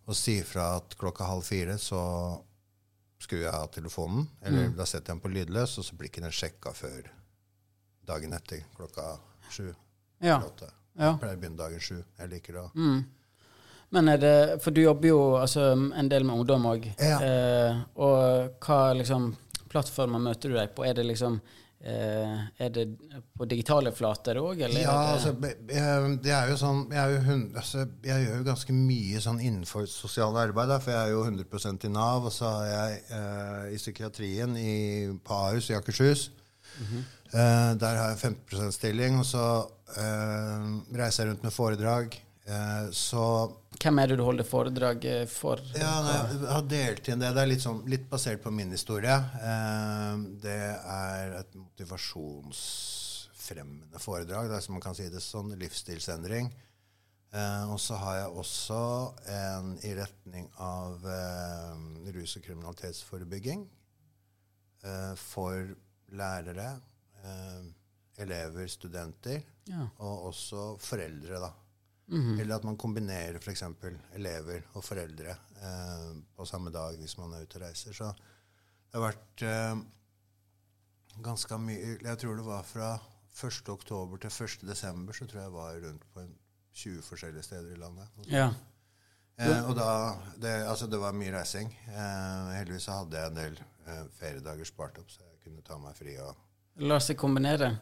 [0.06, 2.04] å si fra at klokka halv fire så
[3.24, 6.26] skrur jeg av telefonen, eller da setter jeg den på lydløs, og så blir ikke
[6.26, 7.08] den sjekka før
[8.04, 9.14] dagen etter klokka
[9.48, 9.70] sju.
[10.20, 10.36] ja.
[10.36, 10.74] eller åtte.
[10.98, 11.12] Ja.
[11.14, 11.98] Jeg pleier å begynne dagen sju.
[12.20, 12.66] Jeg liker det.
[12.76, 13.04] Mm.
[13.94, 16.88] Men er det For du jobber jo altså, en del med ungdom òg.
[16.98, 17.20] Ja.
[17.22, 19.36] Eh, og hva liksom
[19.70, 20.86] plattformer møter du deg på?
[20.86, 21.40] Er det liksom
[21.82, 22.88] eh, Er det
[23.38, 24.82] på digitale flater òg, eller?
[24.82, 28.48] Ja, det, altså, be- be- det er jo sånn Jeg, jo, altså, jeg gjør jo
[28.50, 32.54] ganske mye sånn innenfor sosialt arbeid, for jeg er jo 100 i Nav, og så
[32.64, 34.78] er jeg eh, i psykiatrien i,
[35.26, 36.32] på Ahus i Akershus.
[36.82, 39.46] Eh, der har jeg 15 stilling, og så
[39.98, 40.62] uh,
[40.96, 42.08] reiser jeg rundt med foredrag.
[42.44, 45.00] Uh, så Hvem er det du holder foredrag
[45.32, 45.58] for?
[45.78, 46.18] ja, jeg
[46.50, 47.36] har delt inn det.
[47.36, 49.18] Det er litt, sånn, litt basert på min historie.
[50.44, 56.46] Det er et motivasjonsfremmende foredrag, det er som man kan si det sånn, livsstilsendring.
[57.34, 58.82] Uh, og så har jeg også
[59.34, 61.74] en i retning av uh,
[62.14, 63.62] rus- og kriminalitetsforebygging
[64.84, 65.78] Uh, for
[66.14, 66.70] lærere,
[67.24, 67.66] eh,
[68.24, 69.88] elever, studenter, Ja.
[69.98, 71.52] og også foreldre, da.
[72.08, 72.40] Mhm.
[72.40, 73.64] Eller at man kombinerer f.eks.
[74.14, 77.94] elever og foreldre eh, på samme dag hvis man er ute og reiser.
[77.96, 79.84] Så det har vært eh,
[81.24, 82.92] ganske mye Jeg tror det var fra
[83.34, 83.70] 1.
[83.74, 84.68] oktober til 1.
[84.68, 86.28] desember, så tror jeg jeg var rundt på
[86.74, 88.08] 20 forskjellige steder i landet.
[88.28, 88.50] Ja.
[89.40, 89.88] Eh, og da
[90.42, 91.72] det, Altså, det var mye reising.
[91.88, 95.78] Eh, heldigvis så hadde jeg en del eh, feriedager spart opp, så jeg kunne ta
[95.82, 96.18] meg fri.
[96.24, 97.74] og Lar seg kombinere?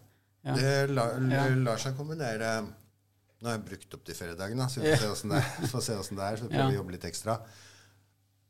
[0.41, 0.55] Ja.
[0.57, 1.47] Det la, Ja.
[1.55, 2.61] lar seg kombinere
[3.41, 6.35] Nå har jeg brukt opp de feriedagene, så vi får se åssen det, det er.
[6.37, 6.69] Så vi prøver Ja.
[6.69, 7.39] å jobbe litt ekstra.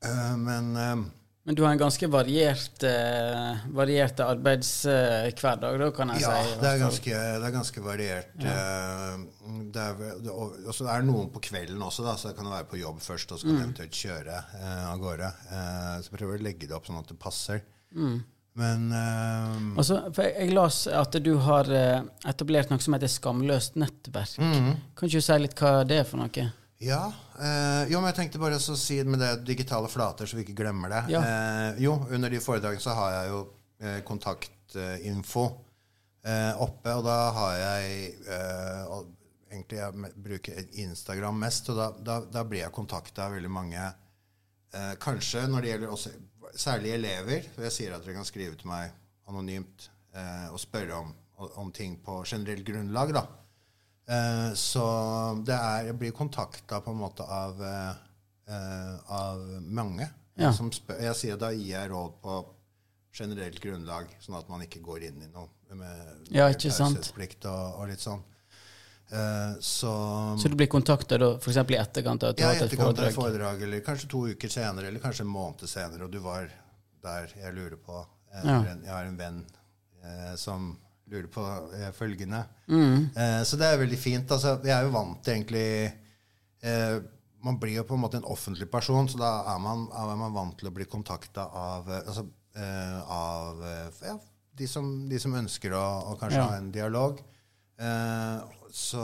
[0.04, 1.04] Uh, men uh,
[1.48, 6.50] Men du har en ganske variert, uh, variert arbeidshverdag, da, kan jeg ja, si.
[6.52, 8.36] Ja, det ganske, det er ganske variert.
[8.36, 9.24] Eh,
[9.74, 12.38] det er, det, og og så er det noen på kvelden også, da, så jeg
[12.42, 13.64] kan være på jobb først, og så kan mm.
[13.64, 14.44] eventuelt kjøre
[14.92, 15.32] av gårde.
[15.48, 17.64] Så jeg prøver å legge det opp sånn at det passer.
[18.60, 23.78] Men uh, altså, jeg, jeg las at du har eh, etablert noe som heter Skamløst
[23.80, 24.34] nettverk.
[24.44, 24.74] Mhm.
[24.98, 26.48] Kan ikke du si litt hva det er for noe?
[26.82, 27.14] Ja.
[27.38, 30.58] eh, jo, men jeg tenkte bare å si med det digitale flater, så vi ikke
[30.64, 31.02] glemmer det.
[31.14, 31.22] Ja.
[31.22, 33.42] Eh, jo, under de foredragene så har jeg jo
[33.86, 35.46] eh, kontaktinfo
[36.26, 39.18] eh, oppe, og da har jeg eh, og
[39.52, 43.82] Egentlig jeg bruker Instagram mest, og da, da, da blir jeg kontakta av veldig mange
[45.04, 46.12] Kanskje når det gjelder også
[46.58, 47.46] særlig elever.
[47.56, 48.92] For jeg sier at dere kan skrive til meg
[49.30, 51.14] anonymt eh, og spørre om,
[51.62, 53.14] om ting på generelt grunnlag.
[53.16, 53.26] da.
[54.12, 54.86] Eh, så
[55.46, 57.92] det er, jeg blir kontakta på en måte av, eh,
[58.52, 60.10] eh, av mange.
[60.40, 60.54] Ja.
[60.56, 62.36] Som spør, jeg sier Da gir jeg råd på
[63.14, 67.12] generelt grunnlag, sånn at man ikke går inn i noe med Ja, ikke sant.
[67.18, 68.24] og, og litt sånn.
[69.12, 69.92] Eh, så
[70.40, 71.58] Så du blir kontakta f.eks.
[71.58, 73.16] i etterkant av du ja, et etterkant et foredrag?
[73.18, 76.48] foredrag, eller kanskje to uker senere, eller kanskje en måned senere, og du var
[77.04, 78.06] der jeg lurer på.
[78.32, 78.62] Ja.
[78.64, 79.42] jeg har en venn
[80.06, 80.78] eh, som
[81.12, 81.44] lurer på
[81.76, 82.46] eh, følgende.
[82.72, 83.10] Mm.
[83.12, 84.32] Eh, så det er veldig fint.
[84.32, 85.66] Altså, jeg er jo vant til egentlig
[86.64, 87.02] eh,
[87.44, 90.32] Man blir jo på en måte en offentlig person, så da er man, er man
[90.36, 92.24] vant til å bli kontakta av, eh, altså,
[92.56, 93.64] eh, av
[94.06, 94.16] ja,
[94.62, 96.48] de, som, de som ønsker å, å kanskje Ja.
[96.52, 97.20] ha en dialog.
[97.82, 99.04] Eh, så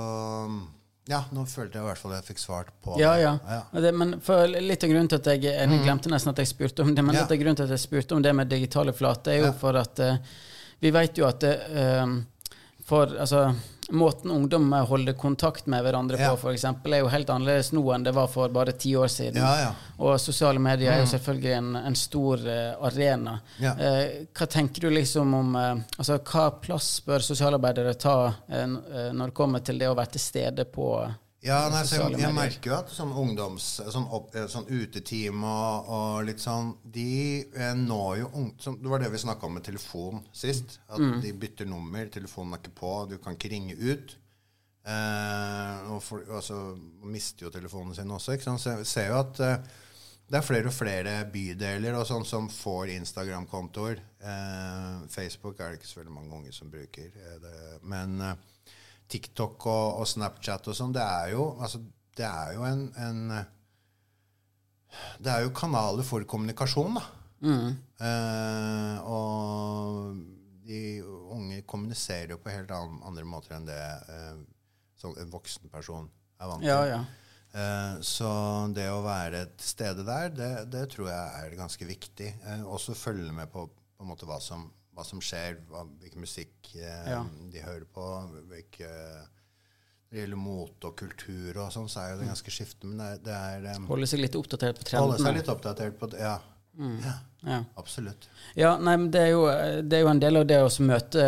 [1.07, 3.21] ja, nå følte jeg i hvert fall at jeg fikk svart på Ja, det.
[3.47, 3.59] ja.
[3.81, 6.83] Det, men for litt av grunnen til at jeg Jeg glemte nesten at jeg spurte
[6.83, 7.15] om det, men.
[7.15, 7.21] Ja.
[7.23, 9.53] litt av grunnen til at jeg spurte om det med digitale flater, er jo Ja.
[9.61, 10.17] for at uh,
[10.81, 12.05] vi vet jo at eh,
[12.85, 13.47] for altså
[13.89, 16.35] Måten ungdom holder kontakt med hverandre Ja.
[16.35, 19.39] på, eksempel, er jo helt annerledes nå enn det var for bare ti år siden.
[19.39, 19.69] Ja, ja.
[19.97, 23.39] Og sosiale medier er jo selvfølgelig en, en stor uh, arena.
[23.61, 29.35] Eh, hva tenker du liksom om uh, Altså, hva plass bør sosialarbeidere ta når det
[29.35, 30.89] kommer til det å være til stede på
[31.47, 33.65] Ja, nei, så jeg, jeg merker jo at sånn ungdoms...
[33.93, 37.07] Sånn, opp, eh, sånn uteteam og, og litt sånn De
[37.55, 40.79] eh, når jo ung, som, Det var det vi snakka om med telefon sist.
[40.89, 41.19] At Mm.
[41.23, 44.15] de bytter nummer, telefonen er ikke på, du kan ikke ringe ut.
[44.87, 46.57] Eh, og for, altså,
[47.01, 48.35] man mister jo telefonen sin også.
[48.37, 48.61] Ikke sant?
[48.63, 49.57] Så jeg ser jo at eh,
[50.27, 53.99] det er flere og flere bydeler og sånn som får Instagram-kontoer.
[54.19, 57.11] Eh, Facebook er det ikke så veldig mange unge som bruker.
[57.15, 57.57] eh, det,
[57.87, 58.35] men eh,
[59.11, 61.81] TikTok og, og Snapchat og sånn, det er jo altså,
[62.17, 63.19] det er jo en, en
[65.21, 67.03] Det er jo kanaler for kommunikasjon, da.
[67.45, 67.73] Mm.
[68.01, 70.15] Eh, og
[70.67, 74.39] de unge kommuniserer jo på helt andre måter enn det eh,
[75.07, 76.07] en voksen person
[76.41, 76.71] er vant til.
[76.71, 77.01] Ja, ja.
[77.57, 78.29] Eh, så
[78.75, 82.31] det å være til stede der, det, det tror jeg er ganske viktig.
[82.43, 84.67] Eh, også følge med på, på måte hva som,
[84.97, 87.21] hva som skjer, hva, hvilken musikk eh, Ja.
[87.53, 88.07] de hører på.
[88.49, 88.89] hvilke
[90.07, 92.95] Når det gjelder mote og kultur og sånn, så er jo det ganske skiftende.
[92.95, 95.25] Men det, det er um, Holde seg litt oppdatert på Holde trendene.
[95.27, 96.21] seg litt oppdatert på det.
[96.23, 96.37] Ja,
[96.77, 97.63] Ja.
[97.75, 98.27] absolutt.
[98.55, 99.45] Ja, nei, men det er, jo,
[99.81, 101.23] det er jo en del av det å møte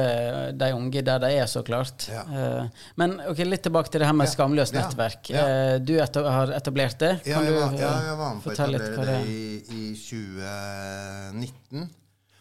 [0.57, 2.05] de unge der de er, så klart.
[2.11, 2.21] Ja.
[2.29, 2.67] Eh,
[3.01, 4.33] Men ok, litt tilbake til det her med Ja.
[4.35, 5.29] skamløst nettverk.
[5.33, 5.45] Ja.
[5.47, 7.11] Eh, Du etab har etablert det.
[7.25, 11.89] Ja, jeg var, ja, eh, jeg var med på å etablere det i, i 2019.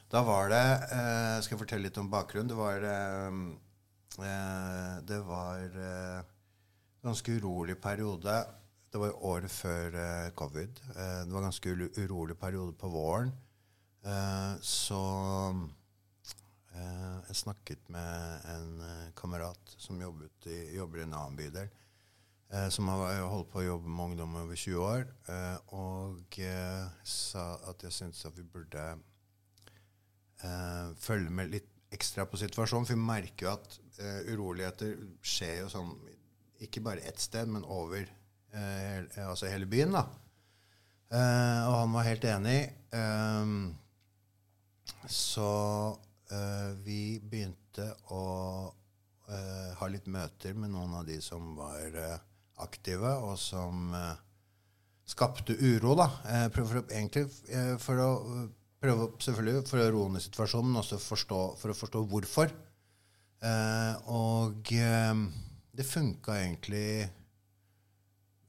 [0.09, 2.49] Da var det eh, Skal jeg fortelle litt om bakgrunnen?
[2.49, 3.41] Det var eh,
[4.25, 6.31] eh, Det var eh,
[7.05, 8.37] ganske urolig periode.
[8.89, 10.81] Det var året før eh, covid.
[10.95, 13.35] Eh, det var ganske urolig periode på våren.
[14.65, 14.99] Så
[16.79, 18.69] jeg snakket med en
[19.19, 20.07] kamerat som i,
[20.77, 21.67] jobber i en annen bydel
[22.53, 26.87] eh, som har holdt på å jobbe med ungdom over 20 år, eh, og eh,
[27.05, 28.87] sa at jeg syntes at vi burde
[30.45, 32.87] eh, følge med litt ekstra på situasjonen.
[32.89, 35.93] For vi merker jo at eh, uroligheter skjer jo sånn
[36.65, 39.95] ikke bare ett sted, men over eh, altså hele byen.
[39.95, 40.07] da.
[41.09, 42.59] Eh, og han var helt enig.
[42.99, 43.61] Ehm,
[45.09, 45.51] så
[46.33, 48.25] eh, vi begynte å
[49.31, 51.95] eh, ha litt møter med noen av de som var
[52.59, 53.93] aktive, og som
[55.09, 55.95] skapte uro.
[55.97, 56.09] da.
[56.29, 57.29] Eh, for egentlig
[57.81, 58.11] for å
[58.83, 62.53] prøve selvfølgelig for å roe ned situasjonen, men også forstå, for å forstå hvorfor.
[63.39, 65.23] Eh, og eh,
[65.79, 66.89] det funka egentlig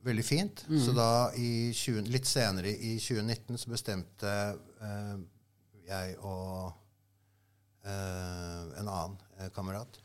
[0.06, 0.64] veldig fint.
[0.86, 4.36] Så da, i 20, litt senere i 2019, så bestemte
[4.86, 5.18] eh,
[5.90, 6.70] jeg og
[7.84, 10.00] eh, en annen eh, kamerat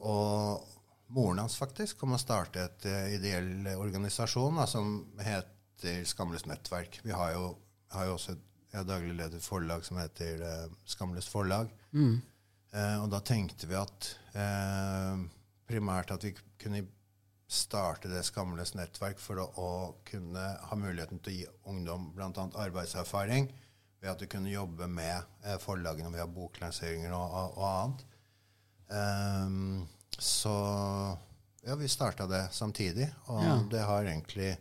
[0.00, 0.66] og
[1.12, 7.00] moren hans faktisk om å starte et eh, ideell organisasjon da, som heter Skamløst nettverk.
[7.04, 7.54] Vi har jo,
[7.94, 11.70] har jo også et jeg er daglig leder et forlag som heter eh, Skamløst forlag.
[12.72, 15.24] Eh, og da tenkte vi at eh,
[15.70, 16.84] primært at vi kunne
[17.50, 19.70] starte det Skamløst nettverk for å, å
[20.06, 22.30] kunne ha muligheten til å gi ungdom bl.a.
[22.62, 23.48] arbeidserfaring
[24.00, 28.06] ved at du kunne jobbe med eh, forlagene via boklanseringer og, og, og annet.
[28.90, 30.54] Um, så
[31.66, 33.58] ja, vi starta det samtidig, og Ja.
[33.70, 34.54] det har egentlig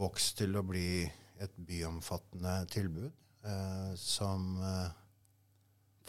[0.00, 1.02] vokst til å bli
[1.42, 3.10] et byomfattende tilbud
[3.46, 4.90] eh, som eh,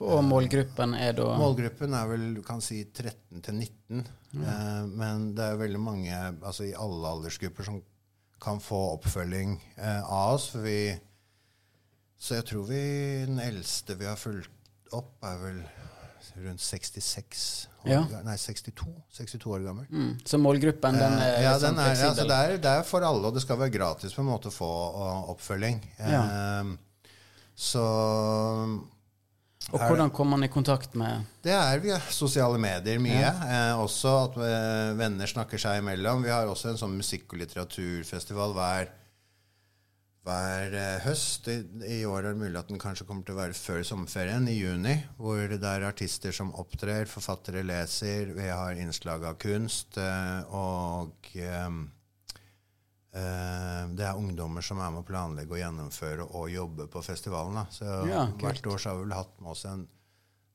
[0.04, 4.04] Og målgruppen er da Målgruppen er vel du kan si 13 til 19.
[4.34, 7.82] Eh, men det er veldig mange altså i alle aldersgrupper som
[8.44, 10.50] kan få oppfølging eh, av oss.
[10.60, 10.92] Vi,
[12.20, 12.82] så jeg tror vi
[13.30, 14.52] den eldste vi har fulgt
[14.94, 15.62] opp, er vel
[16.44, 18.00] rundt 66 år, Ja.
[18.26, 19.86] Nei, 62, 62 år gammel.
[19.90, 20.14] mm.
[20.26, 22.30] Så målgruppen, den er Eh, ja, sånn den er, altså, fleksibel?
[22.30, 24.56] det, er, det er for alle, og det skal være gratis på en måte å
[24.56, 25.80] få uh, oppfølging.
[26.00, 26.24] Ja.
[27.56, 27.84] Så
[29.72, 33.30] Og hvordan kommer man i kontakt med det er via sosiale medier mye.
[33.30, 36.24] Eh, også at eh, venner snakker seg imellom.
[36.24, 38.92] Vi har også en sånn musikk- og litteraturfestival hver,
[40.24, 41.50] hver eh, høst.
[41.52, 41.58] I,
[42.00, 44.56] I år er det mulig at den kanskje kommer til å være før sommerferien, i
[44.56, 44.96] juni.
[45.20, 50.00] Hvor det er artister som opptrer, forfattere leser, vi har innslag av kunst.
[50.00, 51.70] Eh, og eh,
[53.14, 57.56] det er ungdommer som er med å planlegge og gjennomføre og jobbe på festivalen.
[57.60, 57.66] Da.
[57.70, 59.84] Så Ja, hvert år så har vi vel hatt med oss en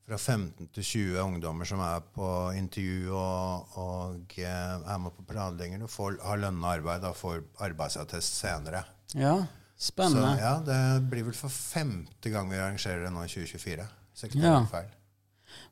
[0.09, 5.25] fra 15 til 20 ungdommer som er på intervju og, og eh, er med på
[5.29, 8.83] planleggingen og får, har lønna arbeid og får arbeidsattest senere.
[9.13, 9.35] Ja,
[9.77, 10.33] Så spennende.
[10.41, 10.79] ja, det
[11.11, 13.85] blir vel for femte gang vi arrangerer det nå i 2024.
[14.19, 14.65] 60 Ja.
[14.65, 14.89] feil.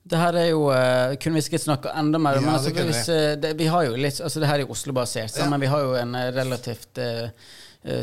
[0.08, 3.10] Det her er jo uh, Kunne vi sikkert snakka enda mer om Ja, altså, hvis,
[3.12, 5.50] eh, det, Vi har jo litt Altså, det her er jo Oslo-basert, Ja.
[5.50, 7.30] men vi har jo en eh, relativt eh,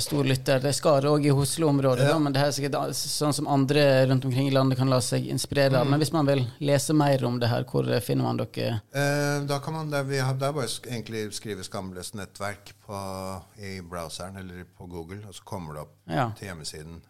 [0.00, 0.60] stor lytter.
[0.60, 2.18] Det skal òg i Oslo-området, Ja.
[2.18, 5.26] men det her er sikkert sånn som andre rundt omkring i landet kan la seg
[5.28, 5.80] inspirere Mm.
[5.80, 5.86] av.
[5.90, 8.80] Men hvis man vil lese mer om det her, hvor finner man dere?
[8.94, 13.42] Eh, da kan man, det, vi har, det er bare egentlig skrive 'Skamløst nettverk' på,
[13.60, 16.30] i browseren eller på Google, og så kommer det opp Ja.
[16.38, 17.02] til hjemmesiden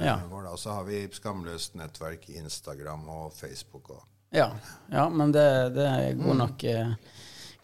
[0.00, 0.16] Ja.
[0.30, 3.90] Og så har vi 'Skamløst nettverk' i Instagram og Facebook.
[3.90, 4.02] Og.
[4.32, 4.50] Ja,
[4.90, 6.38] ja men det, det er god Mm.
[6.38, 6.92] nok, eh,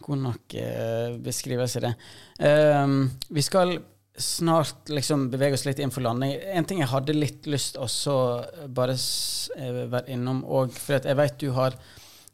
[0.01, 1.93] god nok eh, beskrivelse, det.
[2.39, 3.79] Um, vi skal
[4.17, 6.31] snart liksom bevege oss litt inn for landing.
[6.53, 8.15] En ting jeg hadde litt lyst også
[8.69, 8.95] bare
[9.57, 11.75] eh, være innom òg, for jeg vet du har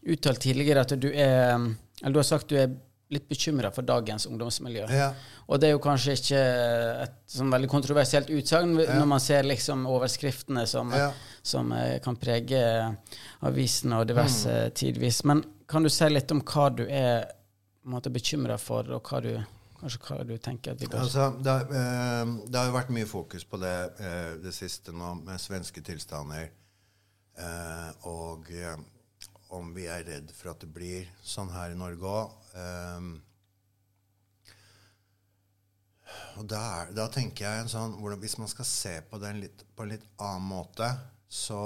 [0.07, 1.57] uttalt tidligere at du er
[2.03, 2.71] Eller du har sagt du er
[3.11, 4.85] litt bekymra for dagens ungdomsmiljø.
[4.95, 5.09] Ja.
[5.51, 6.41] Og det er jo kanskje ikke
[7.03, 11.11] et sånn veldig kontroversielt utsagn når man ser liksom overskriftene som, Ja.
[11.43, 12.61] som eh, kan prege
[13.41, 14.71] avisene og diverse Mm.
[14.73, 15.23] tidvis.
[15.25, 17.31] Men kan du si litt om hva du er
[18.09, 19.33] bekymra for, og hva du,
[19.81, 23.43] hva du tenker at vi bør Altså, det, eh, det har jo vært mye fokus
[23.43, 26.49] på det eh, det siste nå, med svenske tilstander.
[27.37, 28.47] Eh, og
[29.51, 32.31] om vi er redd for at det blir sånn her i Norge òg.
[36.39, 39.33] Og da, er, da tenker jeg en sånn hvordan, Hvis man skal se på det
[39.37, 40.87] litt, på en litt annen måte,
[41.31, 41.61] så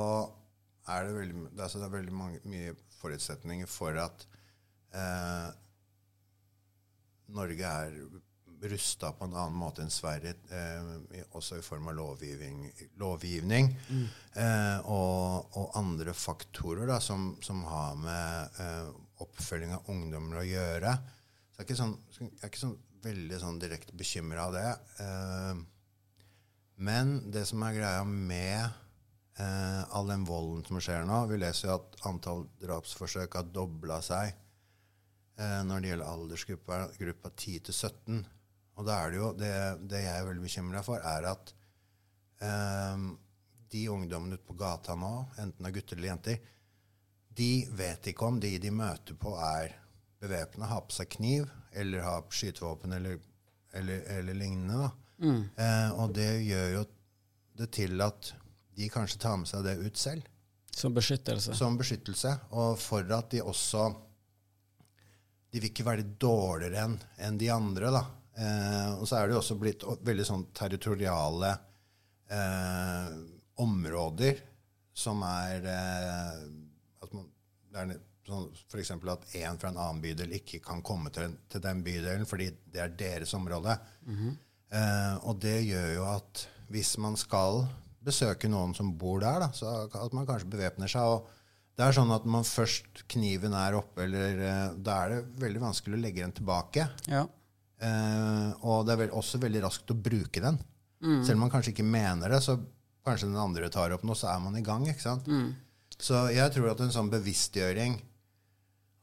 [0.92, 4.26] er det veldig, det altså, det er veldig mange, mye forutsetninger for at
[4.94, 5.48] eh,
[7.36, 7.98] Norge er
[8.66, 12.64] rusta på en annen måte enn Sverige, eh, også i form av lovgivning,
[13.02, 13.72] lovgivning
[14.34, 18.94] eh, og, og andre faktorer da, som, som har med eh,
[19.24, 20.96] oppfølging av ungdommer å gjøre.
[21.52, 21.96] Så jeg er ikke sånn,
[22.42, 24.70] er ikke sånn veldig sånn direkte bekymra av det.
[25.04, 25.62] Eh,
[26.86, 28.66] men det som er greia med
[29.40, 34.02] eh, all den volden som skjer nå Vi leser jo at antall drapsforsøk har dobla
[34.04, 34.34] seg
[35.40, 38.26] eh, når det gjelder aldersgruppa gruppa 10 til 17.
[38.76, 39.54] Og da er det jo det,
[39.88, 41.54] det jeg er veldig bekymra for, er at
[42.44, 43.06] eh,
[43.72, 46.52] de ungdommene ute på gata nå, enten det er gutter eller jenter,
[47.36, 49.74] de vet ikke om de de møter på, er
[50.24, 53.20] bevæpna, har på seg kniv eller har skytevåpen eller,
[53.76, 54.86] eller, eller lignende.
[54.86, 54.92] Da.
[55.66, 56.86] Eh, og det gjør jo
[57.60, 58.34] det til at
[58.76, 60.26] de kanskje tar med seg det ut selv
[60.76, 61.54] Som beskyttelse.
[61.56, 63.86] som beskyttelse, og for at de også
[65.54, 68.02] De vil ikke være dårligere enn en de andre, da.
[68.36, 71.54] Eh, og så er det jo også blitt veldig sånn territoriale
[72.28, 73.14] eh,
[73.64, 74.42] områder
[74.96, 76.42] som er eh,
[77.76, 78.48] det sånn,
[78.82, 82.50] eksempel at en fra en annen bydel ikke kan komme til, til den bydelen fordi
[82.74, 83.78] det er deres område.
[84.72, 87.68] eh, og det gjør jo at hvis man skal
[88.06, 91.02] besøke noen som bor der, da, så at man kanskje bevæpner seg.
[91.02, 91.28] og
[91.76, 95.62] det er sånn at man først kniven er oppe, eller, eh, da er det veldig
[95.66, 96.88] vanskelig å legge den tilbake.
[97.12, 97.26] Ja.
[97.84, 100.58] Eh, og det er vel også veldig raskt å bruke den.
[101.28, 102.56] Selv om man kanskje ikke mener det, så
[103.06, 104.88] kanskje den andre tar opp noe, så er man i gang.
[104.88, 105.28] ikke sant?
[106.02, 107.98] Så jeg tror at en sånn bevisstgjøring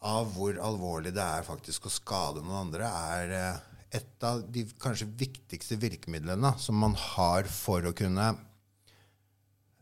[0.03, 3.61] av hvor alvorlig det er faktisk å skade noen andre, er eh,
[4.01, 8.31] et av de kanskje viktigste virkemidlene som man har for å kunne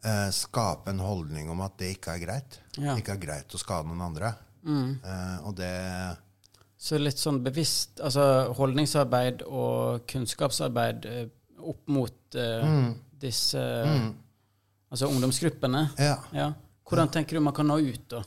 [0.04, 2.58] eh, skape en holdning om at det ikke er greit.
[2.76, 2.96] Ja.
[3.00, 4.34] Ikke er greit å skade noen andre.
[4.66, 5.72] Eh, og det
[6.80, 11.06] Så litt sånn bevisst altså holdningsarbeid og kunnskapsarbeid
[11.60, 12.94] opp mot eh, Mm.
[13.20, 13.60] disse
[14.90, 15.84] Altså ungdomsgruppene.
[16.02, 16.16] Ja.
[16.34, 16.48] Ja.
[16.90, 18.24] Hvordan tenker du man kan nå ut, da?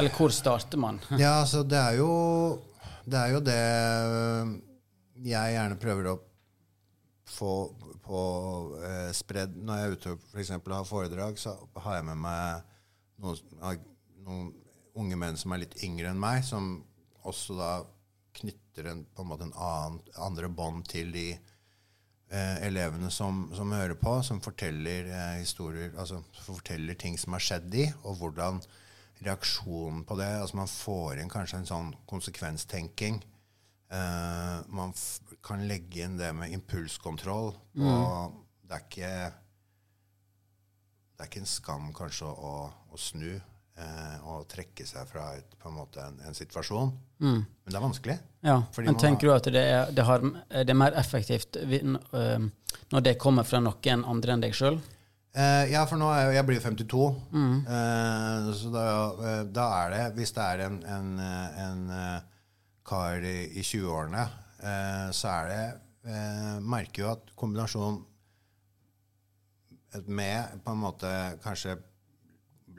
[0.00, 0.98] Eller hvor starter man?
[1.20, 2.10] Ja, altså det er jo
[3.04, 4.52] Det er jo det øh,
[5.20, 6.16] jeg gjerne prøver å
[7.28, 7.52] få
[8.00, 8.20] på
[8.80, 11.52] eh, spredd Når jeg er ute og for eksempel har foredrag, så
[11.84, 12.64] har jeg med meg
[13.20, 13.84] noen,
[14.24, 14.48] noen
[15.00, 16.72] unge menn som er litt yngre enn meg, som
[17.28, 17.70] også da
[18.40, 21.26] knytter en, på en måte en annen, andre bånd til de
[22.30, 27.44] eh, elevene som, som hører på, som forteller eh, historier, altså forteller ting som har
[27.44, 28.62] skjedd de, og hvordan
[29.20, 33.20] reaksjonen på det altså Man får inn kanskje en sånn konsekvenstenking.
[33.90, 34.94] Eh, man
[35.44, 37.52] kan legge inn det med impulskontroll.
[37.76, 39.14] Og det er ikke
[41.20, 42.52] Det er ikke en skam kanskje å,
[42.88, 46.94] å snu eh, og trekke seg fra et, på en, en, en situasjon.
[47.20, 48.16] Men det er vanskelig.
[48.40, 53.04] Ja, Men tenker tenker du at det er, det, har, det er mer effektivt når
[53.04, 54.78] det kommer fra noen andre enn deg sjøl?
[55.30, 57.02] Eh, ja, for nå er jeg, jeg blir jo 52.
[57.70, 58.84] Eh, så da,
[59.30, 62.16] eh, da er det Hvis det er en, en, eh, en eh,
[62.90, 64.24] kar i, i 20-årene,
[64.58, 65.62] eh, så er det
[66.64, 67.98] Merker jo at kombinasjonen
[70.08, 71.10] med på en måte
[71.44, 71.74] kanskje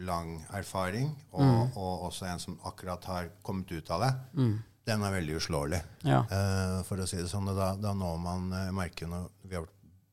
[0.06, 4.12] lang erfaring, og, og også en som akkurat har kommet ut av det,
[4.88, 5.82] den er veldig uslåelig.
[6.08, 6.24] Ja.
[6.32, 7.52] Uh, for å si det sånn.
[7.56, 9.70] Da, da når man uh, merker når vi har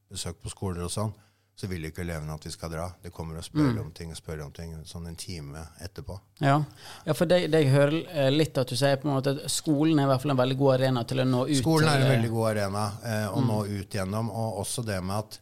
[0.09, 1.15] besøkt på skoler og sånn,
[1.59, 2.85] så vil ikke elevene at vi skal dra.
[3.03, 6.15] De kommer og spør om ting og spør om ting sånn en time etterpå.
[6.45, 6.61] Ja,
[7.03, 9.99] ja for det, det jeg hører litt at du sier på en måte at skolen
[9.99, 12.13] er i hvert fall en veldig god arena til å nå ut Skolen er en
[12.13, 15.41] veldig god arena eh, å nå ut gjennom, og også det med at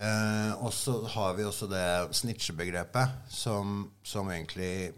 [0.00, 4.92] eh, også har vi også det snitchebegrepet som, som egentlig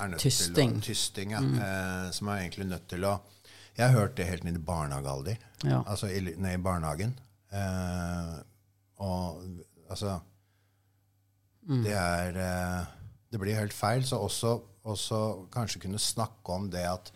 [0.00, 0.54] er nødt Tysting.
[0.54, 1.42] til å Tysting, ja.
[1.42, 3.18] Eh, som er egentlig nødt til å
[3.76, 5.36] Jeg har hørt det helt ned i barnehagealder.
[5.64, 5.78] Ja.
[5.86, 7.14] Altså i, ned i barnehagen.
[7.52, 8.34] Eh,
[9.00, 9.40] og
[9.88, 10.18] altså
[11.62, 12.84] Det er eh,
[13.32, 14.04] Det blir helt feil.
[14.04, 17.12] Så også, også kanskje kunne snakke om det at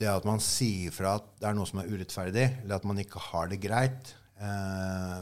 [0.00, 2.98] det at man sier fra at det er noe som er urettferdig, eller at man
[2.98, 5.18] ikke har det greit, eh,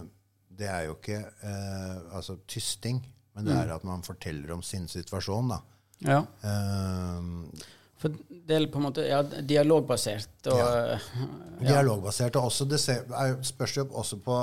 [0.61, 3.01] det er jo ikke eh, altså tysting,
[3.35, 5.55] men det er at man forteller om sin situasjon.
[5.55, 5.61] da.
[6.07, 7.69] Ja, Eh,
[8.01, 11.01] for det er på en måte ja, dialogbasert og
[11.61, 12.39] Dialogbasert.
[12.41, 14.37] Og også, det ser, er, spørs jo også på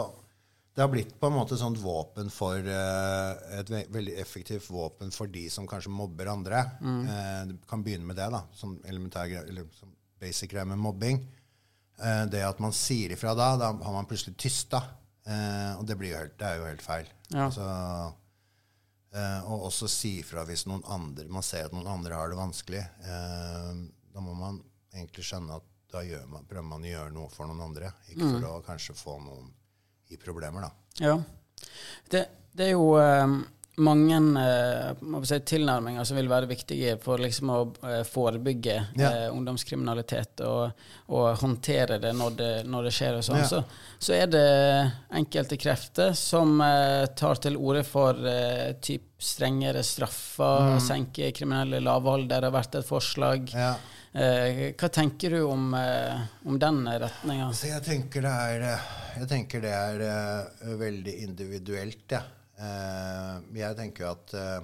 [0.76, 5.10] Det har blitt på en måte sånt våpen for eh, Et ve veldig effektivt våpen
[5.16, 6.62] for de som kanskje mobber andre.
[6.82, 7.02] Mm.
[7.50, 8.44] det kan begynne med det, da.
[8.54, 9.90] Som elementær eller som
[10.22, 11.26] basic greie med mobbing.
[11.98, 14.84] Eh, det at man sier ifra da, da har man plutselig tysta.
[14.84, 17.10] Eh, og det, blir jo helt, det er jo helt feil.
[17.34, 17.48] Ja.
[17.48, 17.66] Altså,
[19.14, 22.40] eh, og også si ifra hvis noen andre, man ser at noen andre har det
[22.40, 22.84] vanskelig.
[22.84, 23.74] Eh,
[24.14, 24.62] da må man
[24.94, 27.94] egentlig skjønne at da man, prøver man å gjøre noe for noen andre.
[28.12, 29.52] Ikke for å kanskje få noen
[30.12, 30.72] i problemer, da.
[31.04, 31.16] Ja.
[32.12, 32.24] Det,
[32.56, 33.28] det er jo eh,
[33.78, 39.10] mange uh, si, tilnærminger som vil være viktige for liksom å uh, forebygge Ja.
[39.28, 40.72] uh, ungdomskriminalitet og,
[41.14, 43.18] og håndtere det når det, når det skjer.
[43.20, 43.44] og sånn.
[43.44, 43.50] Ja.
[43.52, 43.60] Så,
[44.08, 44.46] så er det
[45.20, 46.58] enkelte krefter som
[47.18, 48.18] tar til orde for
[48.82, 50.80] typ strengere straffer, Mm.
[50.84, 53.50] senke kriminelle lavalder, det har vært et forslag.
[53.54, 53.72] Ja.
[54.78, 55.72] Hva tenker du om,
[56.46, 57.50] om den retninga?
[57.66, 58.90] Jeg tenker det er,
[59.30, 62.22] tenker det er veldig individuelt, jeg.
[62.22, 64.62] Eh, jeg tenker at eh,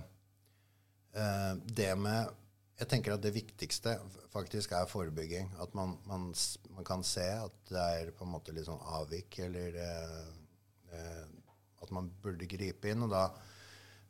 [1.19, 2.39] eh, det med
[2.79, 3.93] Jeg tenker at det viktigste
[4.33, 5.51] faktisk er forebygging.
[5.61, 6.31] At man, man,
[6.73, 10.23] man kan se at det er på en måte litt sånn avvik, eller eh,
[10.97, 11.27] eh,
[11.85, 13.05] at man burde gripe inn.
[13.05, 13.27] Og da,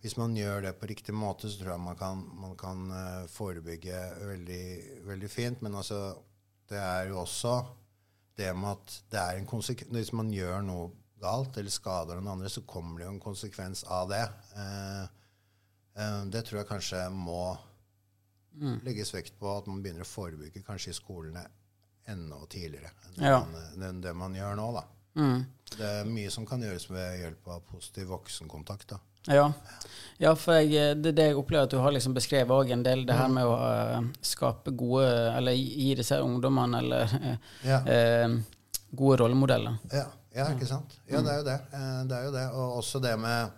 [0.01, 3.21] hvis man gjør det på riktig måte, så tror jeg man kan, man kan eh,
[3.35, 3.99] forebygge
[4.31, 4.65] veldig,
[5.11, 5.61] veldig fint.
[5.65, 6.01] Men altså,
[6.71, 7.57] det er jo også
[8.39, 10.87] det med at det er en konsekvens Hvis man gjør noe
[11.23, 14.23] galt eller skader noen andre, så kommer det jo en konsekvens av det.
[14.59, 15.03] Eh,
[15.97, 17.43] eh, det tror jeg kanskje må
[18.85, 21.41] legges vekt på at man begynner å forebygge kanskje i skolene
[22.05, 23.39] enda tidligere enn det, Ja.
[23.79, 24.67] man, det man gjør nå.
[24.75, 24.83] da.
[25.15, 25.45] Mm.
[25.77, 28.87] Det er mye som kan gjøres ved hjelp av positiv voksenkontakt.
[28.93, 28.99] da.
[29.31, 29.45] Ja,
[30.19, 32.83] ja for jeg, det er det jeg opplever at du har liksom beskrevet òg en
[32.83, 35.07] del, det her med å uh, skape gode
[35.37, 37.79] Eller gi disse ungdommene eller uh, Ja.
[37.87, 38.35] uh,
[38.93, 39.79] gode rollemodeller.
[39.93, 40.05] Ja,
[40.35, 40.95] ja ikke sant?
[41.09, 41.57] Ja, det er jo det.
[41.77, 42.45] Eh, det er jo det.
[42.57, 43.51] Og også det med,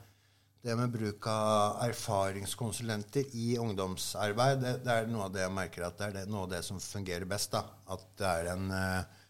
[0.65, 4.61] det med bruk av erfaringskonsulenter i ungdomsarbeid.
[4.63, 6.63] Det, det er noe av det jeg merker at det er det, noe av det
[6.67, 7.53] som fungerer best.
[7.55, 7.63] da.
[7.95, 9.21] At det er en eh,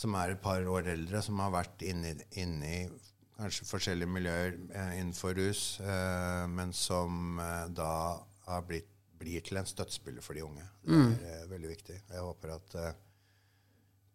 [0.00, 2.88] som er et par år eldre, som har vært inne, i-
[3.40, 5.64] kanskje forskjellige miljøer eh, innenfor rus,
[6.52, 7.40] men som
[7.76, 7.92] da
[8.46, 8.88] har blitt,
[9.20, 10.64] blir til en støttespiller for de unge.
[10.84, 11.50] Det er mm.
[11.50, 11.96] veldig viktig.
[12.08, 12.76] Jeg håper at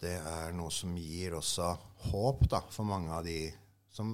[0.05, 1.73] det er noe som gir også
[2.11, 3.39] håp da, for mange av de
[3.95, 4.11] som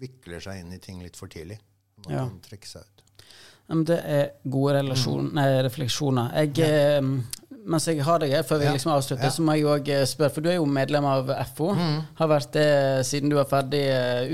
[0.00, 1.58] vikler seg inn i ting litt for tidlig.
[2.06, 2.24] Man Ja.
[2.26, 2.92] kan trekke seg ut.
[3.86, 6.32] Det er gode relasjon, nei, refleksjoner.
[6.38, 7.00] Jeg, eh,
[7.66, 10.44] mens jeg har deg her, før vi liksom avslutter, så må jeg òg spørre, for
[10.44, 11.72] du er jo medlem av FO.
[12.20, 12.68] Har vært det
[13.08, 13.82] siden du var ferdig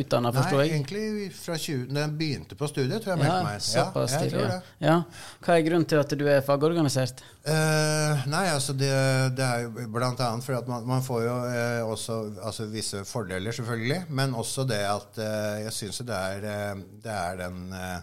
[0.02, 0.72] utdanna, forstår jeg?
[0.72, 3.64] Nei, egentlig fra 20, da jeg begynte på studiet, tror jeg jeg meldte meg.
[3.66, 4.60] såpass ja, jeg tidlig.
[4.84, 4.96] Ja.
[5.42, 7.24] Hva er grunnen til at du er fagorganisert?
[7.42, 8.92] Uh, nei, altså det,
[9.34, 13.02] det er jo blant annet for at man, man får jo uh, også altså visse
[13.08, 14.02] fordeler, selvfølgelig.
[14.14, 18.00] Men også det at uh, jeg syns det er eh, Det er den eh,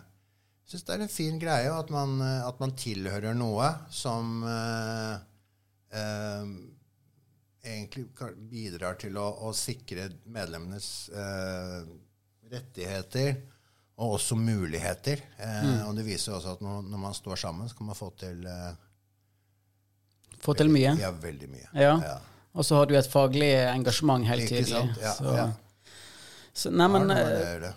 [0.69, 5.15] syns det er en fin greie at man, eh, at man tilhører noe som eh,
[5.97, 6.51] eh,
[7.69, 8.05] egentlig
[8.51, 11.79] bidrar til å, å sikre medlemmenes eh,
[12.53, 13.39] rettigheter.
[13.99, 15.19] Og også muligheter.
[15.43, 18.07] Eh, Og det viser også at når, når man står sammen, så kan man få
[18.21, 18.69] til eh,
[20.39, 20.93] Få til mye?
[21.01, 21.65] ja, veldig mye.
[21.75, 21.97] Ja.
[21.99, 22.13] Ja.
[22.55, 24.71] Og så har du et faglig engasjement, helt Ikke tydelig.
[24.71, 25.01] sant?
[25.03, 25.49] Ja, så, ja.
[26.55, 27.73] så, nei, men Ja, det det.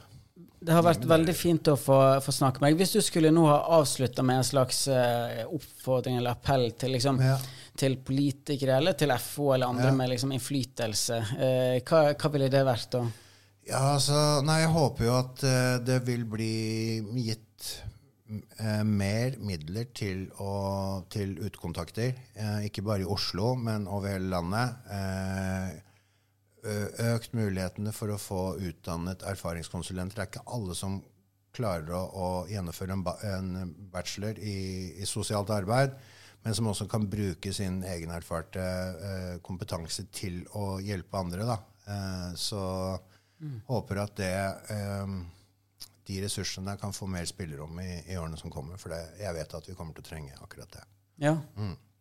[0.63, 2.79] Det har vært veldig fint å få, få snakke med deg.
[2.83, 7.19] Hvis du skulle nå ha avslutta med en slags uh, oppfordring eller appell til, liksom,
[7.25, 7.37] Ja.
[7.79, 9.97] til politikere eller til FO eller andre Ja.
[9.99, 13.03] med liksom, innflytelse, uh, hva, hva ville det vært da?
[13.67, 16.53] Ja, altså Nei, jeg håper jo at uh, det vil bli
[17.27, 17.49] gitt
[18.89, 22.15] mer midler til, å, til utekontakter.
[22.65, 24.79] Ikke bare i Oslo, men over hele landet.
[24.89, 25.67] Eh,
[26.63, 30.15] økt mulighetene for å få utdannet erfaringskonsulenter.
[30.17, 31.01] Det er ikke alle som
[31.53, 34.57] klarer å, å gjennomføre en, ba en bachelor i,
[35.03, 35.95] i sosialt arbeid,
[36.43, 41.47] men som også kan bruke sin egenerfarte eh, kompetanse til å hjelpe andre.
[41.47, 41.59] Da.
[41.87, 42.65] Eh, så
[43.69, 44.35] håper at det
[44.75, 45.15] eh,
[46.09, 48.81] de ressursene kan få mer spillerom i, i årene som kommer.
[48.81, 50.85] For det, jeg vet at vi kommer til å trenge akkurat det.
[51.23, 51.37] Ja.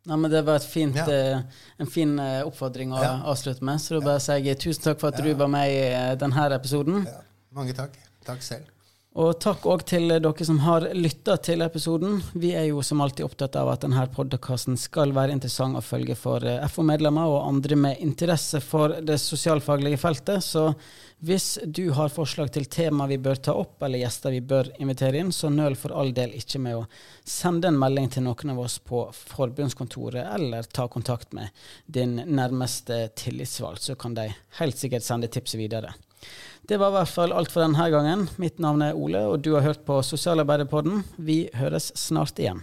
[0.10, 1.06] Nei, men Det var et fint, Ja.
[1.08, 1.41] eh,
[1.80, 3.22] en fin eh, oppfordring å Ja.
[3.24, 3.78] avslutte med.
[3.80, 6.52] Så da bare sier jeg tusen takk for at du var med i eh, denne
[6.56, 7.08] episoden.
[7.54, 7.91] Mange takk.
[8.26, 8.66] Takk selv.
[9.12, 12.22] Og takk òg til dere som har lytta til episoden.
[12.32, 16.16] Vi er jo som alltid opptatt av at denne podkasten skal være interessant å følge
[16.16, 20.39] for eh, FO-medlemmer og andre med interesse for det sosialfaglige feltet.
[20.45, 20.70] Så
[21.28, 25.20] hvis du har forslag til tema vi bør ta opp, eller gjester vi bør invitere
[25.20, 26.86] inn, så nøl for all del ikke med å
[27.28, 31.51] sende en melding til noen av oss på forbundskontoret, eller ta kontakt med
[31.84, 34.30] din nærmeste tillitsvalgt, så kan de
[34.62, 35.91] helt sikkert sende tipset videre.
[36.72, 38.22] Det var i hvert fall alt for denne gangen.
[38.39, 41.01] Mitt navn er Ole, og du har hørt på Sosialarbeiderpodden.
[41.19, 42.61] Vi høres snart igjen.